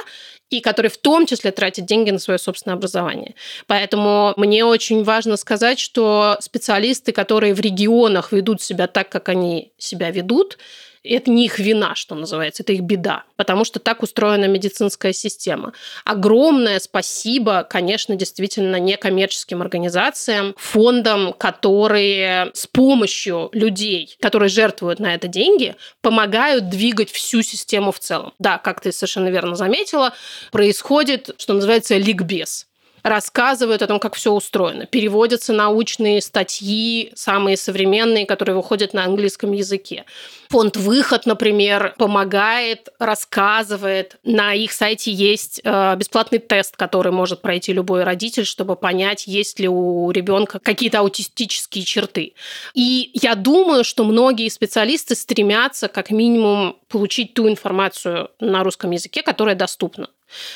[0.49, 3.35] и который в том числе тратит деньги на свое собственное образование.
[3.67, 9.71] Поэтому мне очень важно сказать, что специалисты, которые в регионах ведут себя так, как они
[9.77, 10.57] себя ведут,
[11.03, 15.73] это не их вина, что называется, это их беда, потому что так устроена медицинская система.
[16.05, 25.27] Огромное спасибо, конечно, действительно некоммерческим организациям, фондам, которые с помощью людей, которые жертвуют на это
[25.27, 28.33] деньги, помогают двигать всю систему в целом.
[28.39, 30.13] Да, как ты совершенно верно заметила,
[30.51, 32.68] происходит, что называется, ликбез
[33.09, 34.85] рассказывают о том, как все устроено.
[34.85, 40.05] Переводятся научные статьи, самые современные, которые выходят на английском языке.
[40.49, 44.17] Фонд «Выход», например, помогает, рассказывает.
[44.23, 49.59] На их сайте есть э, бесплатный тест, который может пройти любой родитель, чтобы понять, есть
[49.59, 52.33] ли у ребенка какие-то аутистические черты.
[52.73, 59.21] И я думаю, что многие специалисты стремятся как минимум получить ту информацию на русском языке,
[59.21, 60.09] которая доступна.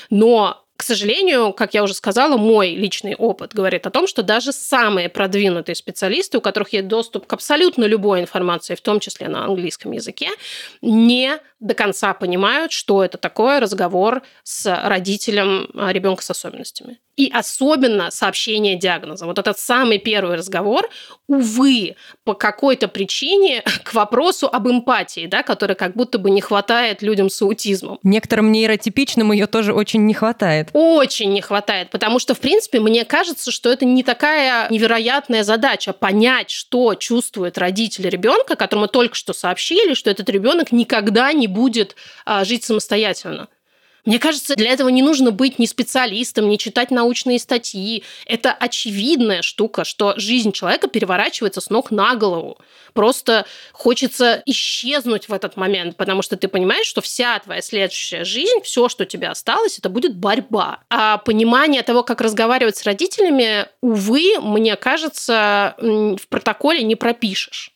[0.10, 4.52] Но к сожалению, как я уже сказала, мой личный опыт говорит о том, что даже
[4.52, 9.46] самые продвинутые специалисты, у которых есть доступ к абсолютно любой информации, в том числе на
[9.46, 10.30] английском языке,
[10.82, 17.00] не до конца понимают, что это такое разговор с родителем а, ребенка с особенностями.
[17.16, 19.26] И особенно сообщение диагноза.
[19.28, 20.90] Вот этот самый первый разговор,
[21.28, 27.02] увы, по какой-то причине к вопросу об эмпатии, да, которой как будто бы не хватает
[27.02, 28.00] людям с аутизмом.
[28.04, 30.70] Некоторым нейротипичным ее тоже очень не хватает.
[30.74, 35.94] Очень не хватает, потому что, в принципе, мне кажется, что это не такая невероятная задача
[35.94, 41.96] понять, что чувствует родитель ребенка, которому только что сообщили, что этот ребенок никогда не будет
[42.26, 43.50] а, жить самостоятельно.
[44.06, 48.04] Мне кажется, для этого не нужно быть ни специалистом, ни читать научные статьи.
[48.26, 52.58] Это очевидная штука, что жизнь человека переворачивается с ног на голову.
[52.94, 58.62] Просто хочется исчезнуть в этот момент, потому что ты понимаешь, что вся твоя следующая жизнь,
[58.64, 60.80] все, что у тебя осталось, это будет борьба.
[60.90, 67.73] А понимание того, как разговаривать с родителями, увы, мне кажется, в протоколе не пропишешь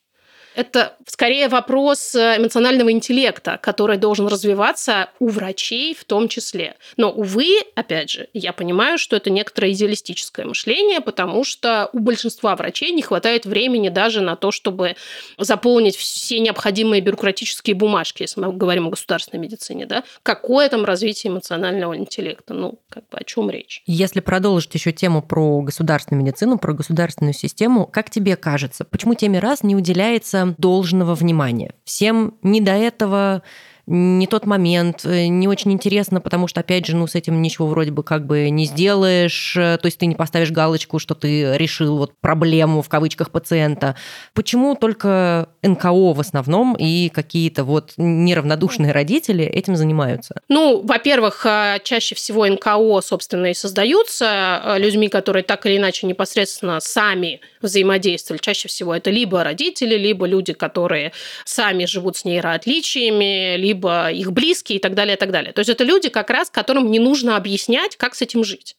[0.57, 6.75] это скорее вопрос э, эмоционального интеллекта, который должен развиваться у врачей в том числе.
[6.97, 12.55] Но, увы, опять же, я понимаю, что это некоторое идеалистическое мышление, потому что у большинства
[12.55, 14.95] врачей не хватает времени даже на то, чтобы
[15.37, 19.85] заполнить все необходимые бюрократические бумажки, если мы говорим о государственной медицине.
[19.85, 20.03] Да?
[20.23, 22.55] Какое там развитие эмоционального интеллекта?
[22.55, 23.83] Ну, как бы о чем речь?
[23.85, 29.37] Если продолжить еще тему про государственную медицину, про государственную систему, как тебе кажется, почему теме
[29.37, 31.73] раз не уделяется должного внимания.
[31.83, 33.43] Всем не до этого
[33.87, 37.67] не тот момент, э, не очень интересно, потому что, опять же, ну, с этим ничего
[37.67, 41.57] вроде бы как бы не сделаешь, э, то есть ты не поставишь галочку, что ты
[41.57, 43.95] решил вот проблему, в кавычках, пациента.
[44.33, 50.35] Почему только НКО в основном и какие-то вот неравнодушные родители этим занимаются?
[50.49, 56.81] Ну, во-первых, э, чаще всего НКО, собственно, и создаются людьми, которые так или иначе непосредственно
[56.81, 58.41] сами взаимодействовали.
[58.41, 61.13] Чаще всего это либо родители, либо люди, которые
[61.45, 65.53] сами живут с нейроотличиями, либо их близкие и так далее, и так далее.
[65.53, 68.75] То есть это люди как раз, которым не нужно объяснять, как с этим жить.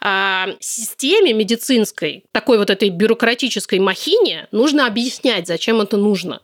[0.00, 6.40] А системе медицинской, такой вот этой бюрократической махине, нужно объяснять, зачем это нужно.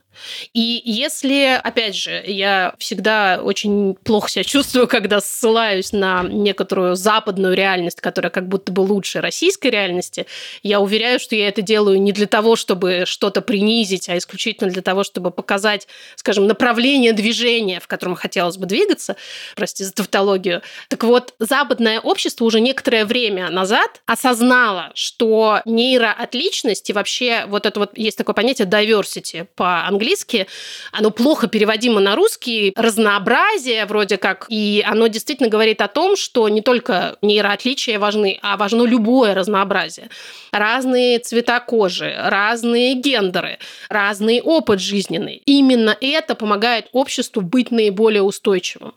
[0.52, 7.54] И если, опять же, я всегда очень плохо себя чувствую, когда ссылаюсь на некоторую западную
[7.54, 10.26] реальность, которая как будто бы лучше российской реальности,
[10.62, 14.82] я уверяю, что я это делаю не для того, чтобы что-то принизить, а исключительно для
[14.82, 19.16] того, чтобы показать, скажем, направление движения, в котором хотелось бы двигаться,
[19.54, 20.62] прости за тавтологию.
[20.88, 27.80] Так вот, западное общество уже некоторое время назад осознало, что нейроотличность и вообще вот это
[27.80, 30.46] вот есть такое понятие diversity по-английски,
[30.92, 36.48] оно плохо переводимо на русский, разнообразие вроде как, и оно действительно говорит о том, что
[36.48, 40.08] не только нейроотличия важны, а важно любое разнообразие.
[40.52, 45.42] Разные цвета кожи, разные гендеры, разный опыт жизненный.
[45.44, 48.94] Именно это помогает обществу быть наиболее устойчивым.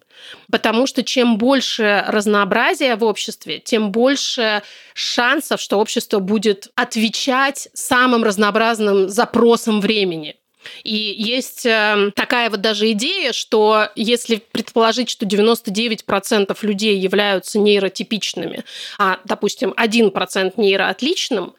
[0.52, 8.24] Потому что чем больше разнообразия в обществе, тем больше шансов, что общество будет отвечать самым
[8.24, 10.39] разнообразным запросам времени.
[10.84, 18.64] И есть э, такая вот даже идея, что если предположить, что 99% людей являются нейротипичными,
[18.98, 21.56] а, допустим, 1% нейроотличным,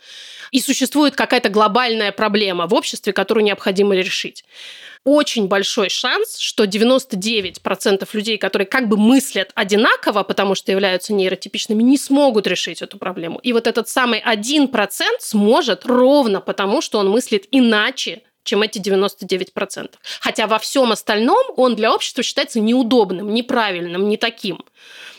[0.50, 4.44] и существует какая-то глобальная проблема в обществе, которую необходимо решить
[5.04, 11.82] очень большой шанс, что 99% людей, которые как бы мыслят одинаково, потому что являются нейротипичными,
[11.82, 13.38] не смогут решить эту проблему.
[13.38, 14.70] И вот этот самый 1%
[15.20, 19.90] сможет ровно потому, что он мыслит иначе, чем эти 99%.
[20.20, 24.64] Хотя во всем остальном он для общества считается неудобным, неправильным, не таким.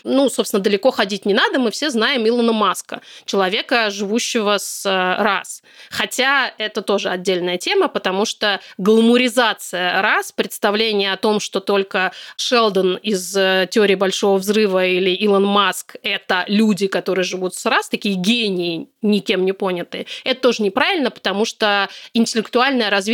[0.04, 5.22] Ну, собственно, далеко ходить не надо, мы все знаем Илона Маска, человека, живущего с э,
[5.22, 5.62] раз.
[5.90, 12.96] Хотя это тоже отдельная тема, потому что гламуризация раз, представление о том, что только Шелдон
[12.96, 18.16] из э, теории Большого Взрыва или Илон Маск– это люди, которые живут с раз, такие
[18.16, 23.11] гении, никем не понятые, это тоже неправильно, потому что интеллектуальное развитие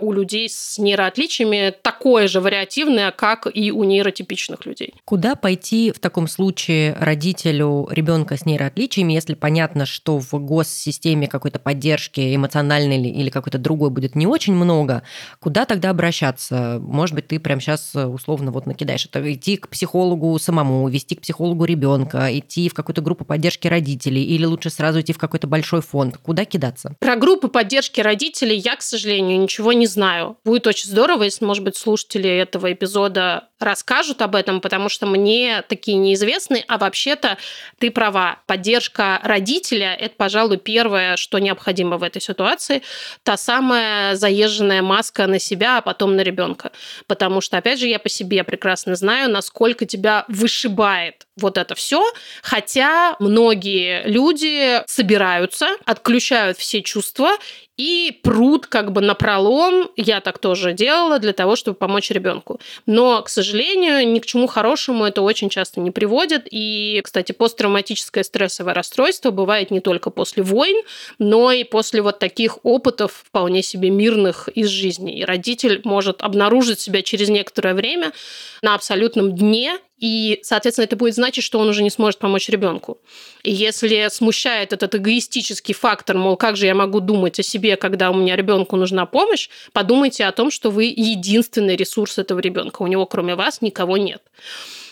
[0.00, 4.94] у людей с нейроотличиями такое же вариативное, как и у нейротипичных людей.
[5.04, 11.58] Куда пойти в таком случае родителю ребенка с нейроотличиями, если понятно, что в госсистеме какой-то
[11.58, 15.02] поддержки эмоциональной или какой-то другой будет не очень много,
[15.40, 16.78] куда тогда обращаться?
[16.80, 21.20] Может быть, ты прямо сейчас условно вот накидаешь это идти к психологу самому, вести к
[21.20, 25.82] психологу ребенка, идти в какую-то группу поддержки родителей или лучше сразу идти в какой-то большой
[25.82, 26.16] фонд?
[26.18, 26.94] Куда кидаться?
[27.00, 30.38] Про группы поддержки родителей я, к сожалению, ничего не знаю.
[30.44, 35.62] Будет очень здорово, если, может быть, слушатели этого эпизода расскажут об этом, потому что мне
[35.66, 37.38] такие неизвестны, а вообще-то
[37.78, 38.40] ты права.
[38.46, 42.82] Поддержка родителя– это, пожалуй, первое, что необходимо в этой ситуации.
[43.22, 46.72] Та самая заезженная маска на себя, а потом на ребенка.
[47.06, 52.02] Потому что, опять же, я по себе прекрасно знаю, насколько тебя вышибает вот это все,
[52.42, 57.36] хотя многие люди собираются, отключают все чувства
[57.76, 59.90] и пруд как бы на пролом.
[59.96, 62.60] Я так тоже делала для того, чтобы помочь ребенку.
[62.86, 66.46] Но, к сожалению, ни к чему хорошему это очень часто не приводит.
[66.50, 70.82] И, кстати, посттравматическое стрессовое расстройство бывает не только после войн,
[71.18, 75.18] но и после вот таких опытов вполне себе мирных из жизни.
[75.18, 78.12] И родитель может обнаружить себя через некоторое время
[78.62, 82.98] на абсолютном дне и, соответственно, это будет значить, что он уже не сможет помочь ребенку.
[83.42, 88.10] И если смущает этот эгоистический фактор, мол, как же я могу думать о себе, когда
[88.10, 92.82] у меня ребенку нужна помощь, подумайте о том, что вы единственный ресурс этого ребенка.
[92.82, 94.22] У него, кроме вас, никого нет.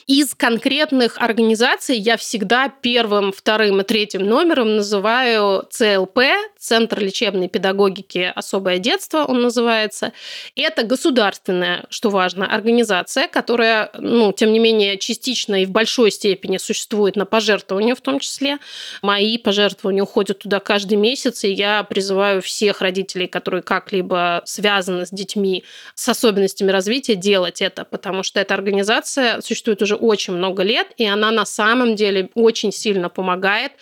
[0.06, 6.18] Из конкретных организаций я всегда первым, вторым и третьим номером называю ЦЛП,
[6.64, 10.14] Центр лечебной педагогики «Особое детство» он называется.
[10.56, 16.56] Это государственная, что важно, организация, которая, ну, тем не менее, частично и в большой степени
[16.56, 18.56] существует на пожертвования в том числе.
[19.02, 25.10] Мои пожертвования уходят туда каждый месяц, и я призываю всех родителей, которые как-либо связаны с
[25.10, 30.86] детьми с особенностями развития, делать это, потому что эта организация существует уже очень много лет,
[30.96, 33.72] и она на самом деле очень сильно помогает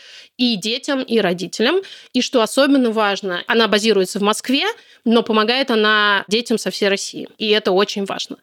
[0.42, 1.76] и детям, и родителям.
[2.12, 4.64] И что особенно важно, она базируется в Москве,
[5.04, 7.28] но помогает она детям со всей России.
[7.38, 8.36] И это очень важно.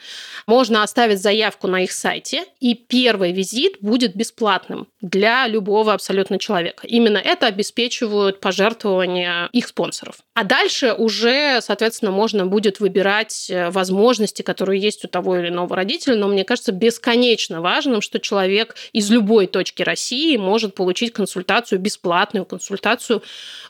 [0.47, 6.85] Можно оставить заявку на их сайте, и первый визит будет бесплатным для любого абсолютно человека.
[6.87, 10.17] Именно это обеспечивают пожертвования их спонсоров.
[10.33, 15.75] А дальше уже, соответственно, можно будет выбирать э, возможности, которые есть у того или иного
[15.75, 16.15] родителя.
[16.15, 22.45] Но мне кажется бесконечно важным, что человек из любой точки России может получить консультацию бесплатную
[22.45, 23.23] консультацию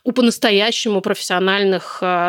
[0.04, 2.28] у по-настоящему профессиональных э,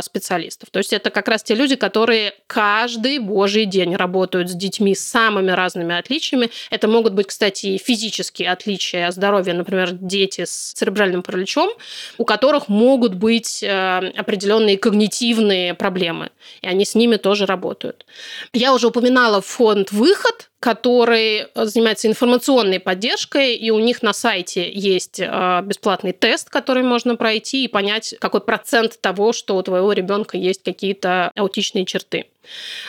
[0.51, 0.70] специалистов.
[0.70, 5.01] То есть это как раз те люди, которые каждый божий день работают с детьми с
[5.01, 6.51] самыми разными отличиями.
[6.70, 11.70] Это могут быть, кстати, и физические отличия здоровья, например, дети с церебральным параличом,
[12.18, 16.30] у которых могут быть э, определенные когнитивные проблемы,
[16.62, 18.07] и они с ними тоже работают.
[18.53, 25.18] Я уже упоминала фонд «Выход», который занимается информационной поддержкой, и у них на сайте есть
[25.18, 30.36] э, бесплатный тест, который можно пройти и понять, какой процент того, что у твоего ребенка
[30.36, 32.26] есть какие-то аутичные черты.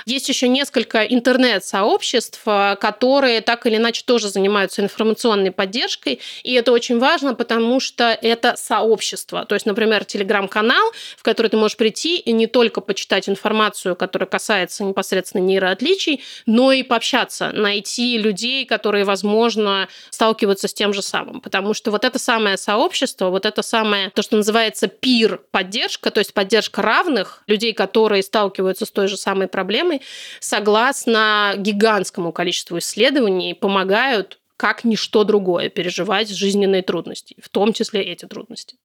[0.05, 6.71] Есть еще несколько интернет-сообществ, э, которые так или иначе тоже занимаются информационной поддержкой, и это
[6.71, 9.45] очень важно, потому что это сообщество.
[9.45, 14.27] То есть, например, телеграм-канал, в который ты можешь прийти и не только почитать информацию, которая
[14.27, 21.41] касается непосредственно нейроотличий, но и пообщаться, найти людей, которые, возможно, сталкиваются с тем же самым.
[21.41, 26.33] Потому что вот это самое сообщество, вот это самое, то, что называется пир-поддержка, то есть
[26.33, 30.01] поддержка равных, людей, которые сталкиваются с той же самой проблемой,
[30.39, 38.25] согласно гигантскому количеству исследований, помогают как ничто другое переживать жизненные трудности, в том числе эти
[38.25, 38.77] трудности.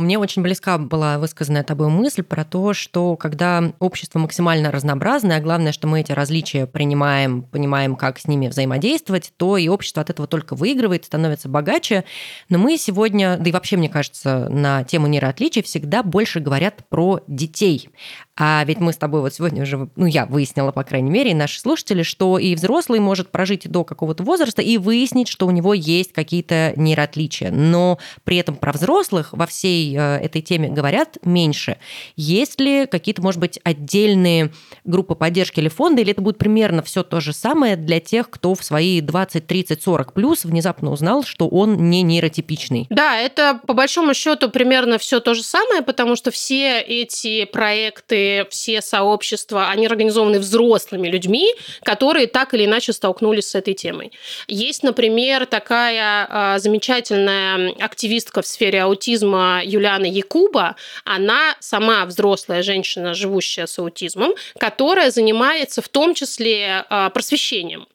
[0.00, 5.40] Мне очень близка была высказанная тобой мысль про то, что когда общество максимально разнообразное, а
[5.40, 10.08] главное, что мы эти различия принимаем, понимаем, как с ними взаимодействовать, то и общество от
[10.08, 12.04] этого только выигрывает, становится богаче.
[12.48, 17.20] Но мы сегодня, да и вообще, мне кажется, на тему нейроотличий всегда больше говорят про
[17.26, 17.90] детей.
[18.42, 21.34] А ведь мы с тобой вот сегодня уже, ну я выяснила, по крайней мере, и
[21.34, 25.74] наши слушатели, что и взрослый может прожить до какого-то возраста и выяснить, что у него
[25.74, 27.50] есть какие-то нейроотличия.
[27.50, 31.78] Но при этом про взрослых во всей э, этой теме говорят меньше.
[32.16, 34.52] Есть ли какие-то, может быть, отдельные
[34.84, 38.54] группы поддержки или фонды, или это будет примерно все то же самое для тех, кто
[38.54, 42.86] в свои 20, 30, 40 плюс внезапно узнал, что он не нейротипичный?
[42.90, 48.46] Да, это по большому счету примерно все то же самое, потому что все эти проекты,
[48.50, 54.12] все сообщества, они организованы взрослыми людьми, которые так или иначе столкнулись с этой темой.
[54.48, 60.76] Есть, например, такая э, замечательная активистка в сфере аутизма Юлиана Якуба.
[61.04, 67.86] Она сама взрослая женщина, живущая с аутизмом, которая занимается в том числе э, просвещением.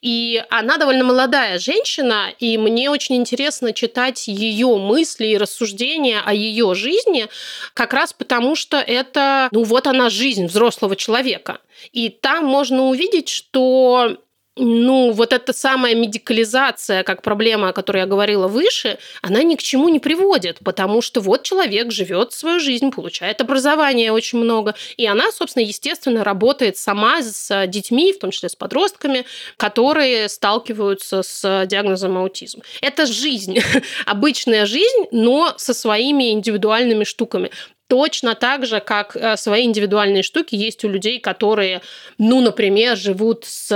[0.00, 6.32] И она довольно молодая женщина, и мне очень интересно читать ее мысли и рассуждения о
[6.32, 7.28] ее жизни,
[7.74, 11.58] как раз потому, что это, ну вот она жизнь взрослого человека.
[11.92, 14.16] И там можно увидеть, что
[14.56, 19.62] ну, вот эта самая медикализация, как проблема, о которой я говорила выше, она ни к
[19.62, 25.06] чему не приводит, потому что вот человек живет свою жизнь, получает образование очень много, и
[25.06, 29.24] она, собственно, естественно, работает сама с детьми, в том числе с подростками,
[29.56, 32.62] которые сталкиваются с диагнозом аутизм.
[32.80, 33.58] Это жизнь,
[34.06, 37.50] обычная жизнь, но со своими индивидуальными штуками.
[37.86, 41.82] Точно так же, как э, свои индивидуальные штуки есть у людей, которые,
[42.18, 43.68] ну, например, живут с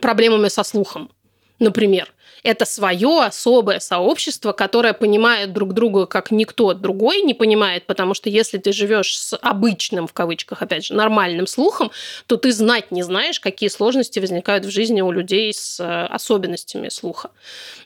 [0.00, 1.10] проблемами со слухом.
[1.58, 8.14] Например, это свое особое сообщество, которое понимает друг друга как никто другой не понимает, потому
[8.14, 11.92] что если ты живешь с обычным, в кавычках, опять же, нормальным слухом,
[12.26, 16.88] то ты знать не знаешь, какие сложности возникают в жизни у людей с э, особенностями
[16.88, 17.30] слуха.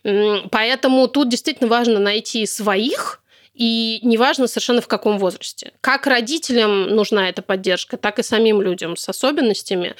[0.03, 3.21] Поэтому тут действительно важно найти своих,
[3.57, 5.73] и неважно совершенно в каком возрасте.
[5.81, 9.95] Как родителям нужна эта поддержка, так и самим людям с особенностями.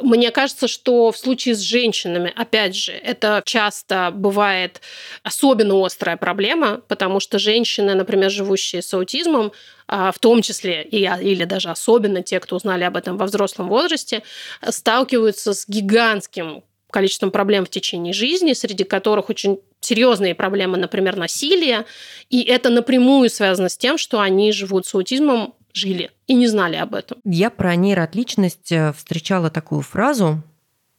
[0.00, 4.80] Мне кажется, что в случае с женщинами, опять же, это часто бывает
[5.22, 9.52] особенно острая проблема, потому что женщины, например, живущие с аутизмом,
[9.88, 13.68] а, в том числе и, или даже особенно те, кто узнали об этом во взрослом
[13.68, 14.22] возрасте,
[14.68, 21.86] сталкиваются с гигантским количеством проблем в течение жизни, среди которых очень серьезные проблемы, например, насилия.
[22.30, 26.76] И это напрямую связано с тем, что они живут с аутизмом, жили и не знали
[26.76, 27.18] об этом.
[27.24, 30.42] Я про нейроотличность э, встречала такую фразу,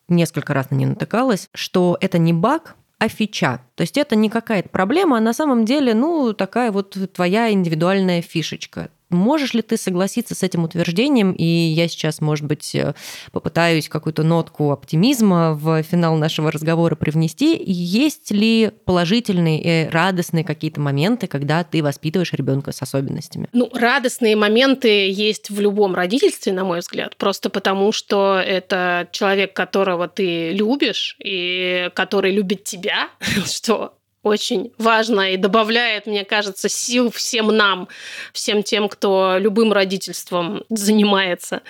[0.10, 3.62] несколько раз на нее натыкалась, что это не баг, а фича.
[3.76, 8.22] То есть это не какая-то проблема, а на самом деле, ну, такая вот твоя индивидуальная
[8.22, 8.90] фишечка.
[9.14, 11.32] Можешь ли ты согласиться с этим утверждением?
[11.34, 12.94] И я сейчас, может быть, э,
[13.32, 17.62] попытаюсь какую-то нотку оптимизма в финал нашего разговора привнести.
[17.66, 23.48] Есть ли положительные и радостные какие-то моменты, когда ты воспитываешь ребенка с особенностями?
[23.54, 29.54] Ну, радостные моменты есть в любом родительстве, на мой взгляд, просто потому что это человек,
[29.54, 33.10] которого ты любишь и который любит тебя,
[33.46, 33.94] что
[34.24, 37.90] очень важно и добавляет, мне кажется, сил всем нам,
[38.32, 41.62] всем тем, кто любым родительством занимается.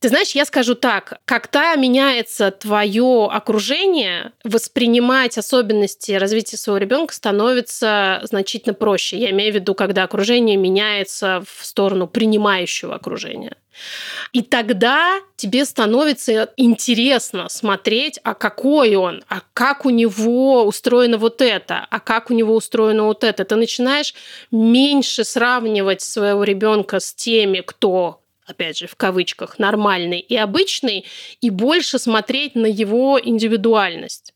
[0.00, 8.20] Ты знаешь, я скажу так, когда меняется твое окружение, воспринимать особенности развития своего ребенка становится
[8.24, 9.16] значительно проще.
[9.16, 13.56] Я имею в виду, когда окружение меняется в сторону принимающего окружения.
[14.32, 21.40] И тогда тебе становится интересно смотреть, а какой он, а как у него устроено вот
[21.40, 23.44] это, а как у него устроено вот это.
[23.44, 24.14] Ты начинаешь
[24.50, 31.06] меньше сравнивать своего ребенка с теми, кто опять же, в кавычках, нормальный и обычный,
[31.40, 34.34] и больше смотреть на его индивидуальность.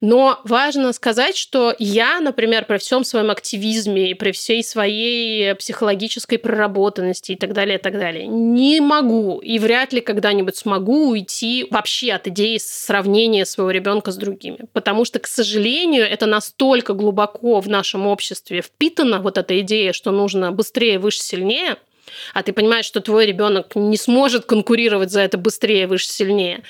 [0.00, 6.38] Но важно сказать, что я, например, при всем своем активизме и при всей своей психологической
[6.38, 11.66] проработанности и так далее, и так далее, не могу и вряд ли когда-нибудь смогу уйти
[11.70, 14.60] вообще от идеи сравнения своего ребенка с другими.
[14.72, 20.12] Потому что, к сожалению, это настолько глубоко в нашем обществе впитана, вот эта идея, что
[20.12, 21.76] нужно быстрее, выше, сильнее–
[22.34, 26.62] а ты понимаешь, что твой ребенок не сможет конкурировать за это быстрее, выше, сильнее,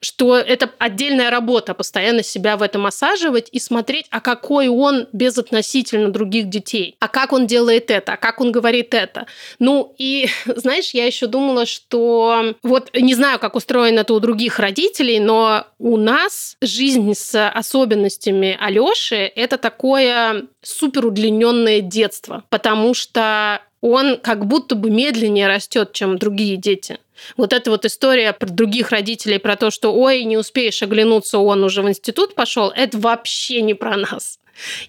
[0.00, 6.10] что это отдельная работа, постоянно себя в этом осаживать и смотреть, а какой он безотносительно
[6.10, 9.26] других детей, а как он делает это, а как он говорит это.
[9.58, 14.58] Ну и, знаешь, я еще думала, что вот не знаю, как устроено это у других
[14.58, 23.60] родителей, но у нас жизнь с особенностями Алёши– это такое супер удлиненное детство, потому что
[23.80, 26.98] он как будто бы медленнее растет, чем другие дети.
[27.36, 31.64] Вот эта вот история про других родителей, про то, что ой, не успеешь оглянуться, он
[31.64, 34.38] уже в институт пошел, это вообще не про нас.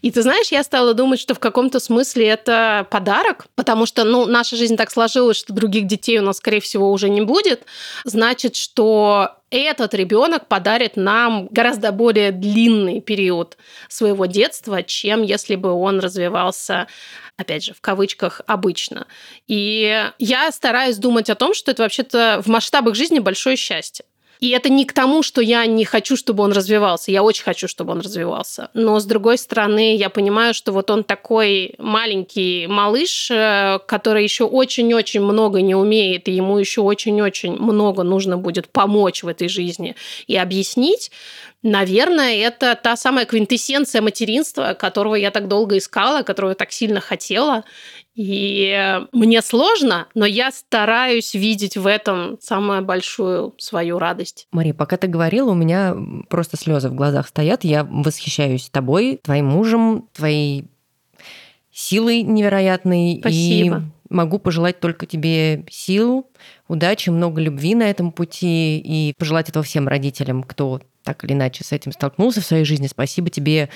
[0.02, 4.26] И ты знаешь, я стала думать, что в каком-то смысле это подарок, потому что, ну,
[4.26, 7.64] наша жизнь так сложилась, что других детей у нас, скорее всего, уже не будет.
[8.04, 13.58] Значит, что этот ребенок подарит нам гораздо более длинный период
[13.88, 16.88] своего детства, чем если бы он развивался
[17.38, 19.06] опять же, в кавычках, обычно.
[19.48, 24.06] И я стараюсь думать о том, что это вообще-то в масштабах жизни большое счастье.
[24.40, 27.12] И это не к тому, что я не хочу, чтобы он развивался.
[27.12, 28.70] Я очень хочу, чтобы он развивался.
[28.74, 34.44] Но, с другой стороны, я понимаю, что вот он такой маленький малыш, э, который еще
[34.44, 39.96] очень-очень много не умеет, и ему еще очень-очень много нужно будет помочь в этой жизни
[40.28, 41.12] и объяснить.
[41.64, 47.02] Наверное, это та самая квинтэссенция материнства, которого я так долго искала, которого я так сильно
[47.02, 47.64] хотела.
[48.14, 54.48] И мне сложно, но я стараюсь видеть в этом самую большую свою радость.
[54.52, 55.96] Мария, пока ты говорила, у меня
[56.30, 57.64] просто слезы в глазах стоят.
[57.64, 60.66] Я восхищаюсь тобой, твоим мужем, твоей
[61.72, 63.18] силой невероятной.
[63.20, 63.78] Спасибо.
[63.78, 66.30] И могу пожелать только тебе сил,
[66.68, 71.64] удачи, много любви на этом пути и пожелать этого всем родителям, кто так или иначе
[71.64, 72.88] с этим столкнулся в своей жизни.
[72.88, 73.70] Спасибо тебе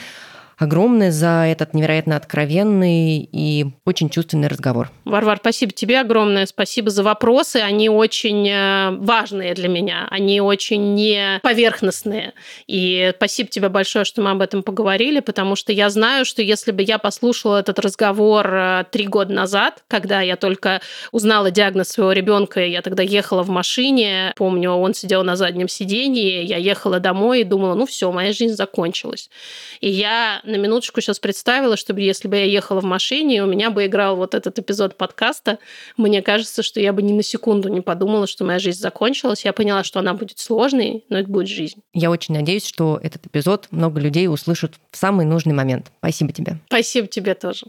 [0.61, 4.91] огромное за этот невероятно откровенный и очень чувственный разговор.
[5.05, 6.45] Варвар, спасибо тебе огромное.
[6.45, 7.57] Спасибо за вопросы.
[7.57, 10.07] Они очень э, важные для меня.
[10.09, 12.33] Они очень не поверхностные.
[12.67, 16.71] И спасибо тебе большое, что мы об этом поговорили, потому что я знаю, что если
[16.71, 20.81] бы я послушала этот разговор э, три года назад, когда я только
[21.11, 26.43] узнала диагноз своего ребенка, я тогда ехала в машине, помню, он сидел на заднем сиденье,
[26.43, 29.29] я ехала домой и думала, ну все, моя жизнь закончилась.
[29.79, 33.47] И я на минуточку сейчас представила, чтобы если бы я ехала в машине, и у
[33.47, 35.59] меня бы играл вот этот эпизод подкаста,
[35.97, 39.45] мне кажется, что я бы ни на секунду не подумала, что моя жизнь закончилась.
[39.45, 41.81] Я поняла, что она будет сложной, но это будет жизнь.
[41.93, 45.91] Я очень надеюсь, что этот эпизод много людей услышат в самый нужный момент.
[45.99, 46.57] Спасибо тебе.
[46.67, 47.65] Спасибо тебе тоже.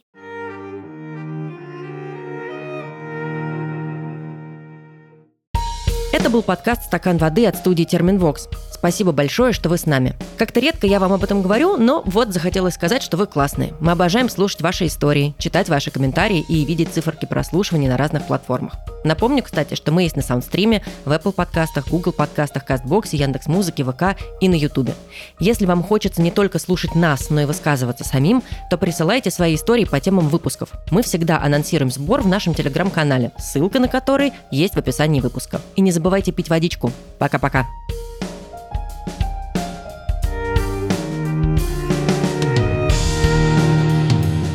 [6.23, 8.49] Это был подкаст «Стакан воды» от студии «Терминвокс».
[8.71, 10.17] Спасибо большое, что вы с нами.
[10.39, 13.75] Как-то редко я вам об этом говорю, но вот захотелось сказать, что вы классные.
[13.79, 18.75] Мы обожаем слушать ваши истории, читать ваши комментарии и видеть циферки прослушивания на разных платформах.
[19.05, 23.85] Напомню, кстати, что мы есть на Саундстриме, в Apple подкастах, Google подкастах, Кастбоксе, Яндекс Музыке,
[23.85, 24.95] ВК и на Ютубе.
[25.39, 29.85] Если вам хочется не только слушать нас, но и высказываться самим, то присылайте свои истории
[29.85, 30.71] по темам выпусков.
[30.91, 35.61] Мы всегда анонсируем сбор в нашем телеграм-канале, ссылка на который есть в описании выпуска.
[35.77, 36.93] И не забывайте пить водичку.
[37.19, 37.67] Пока-пока.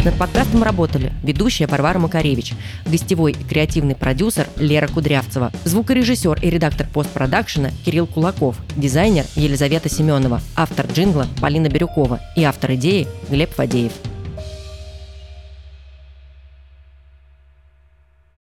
[0.06, 2.54] Над подкастом работали ведущая Варвара Макаревич,
[2.86, 10.42] гостевой и креативный продюсер Лера Кудрявцева, звукорежиссер и редактор постпродакшена Кирилл Кулаков, дизайнер Елизавета Семенова,
[10.56, 13.94] автор джингла Полина Бирюкова и автор идеи Глеб Фадеев.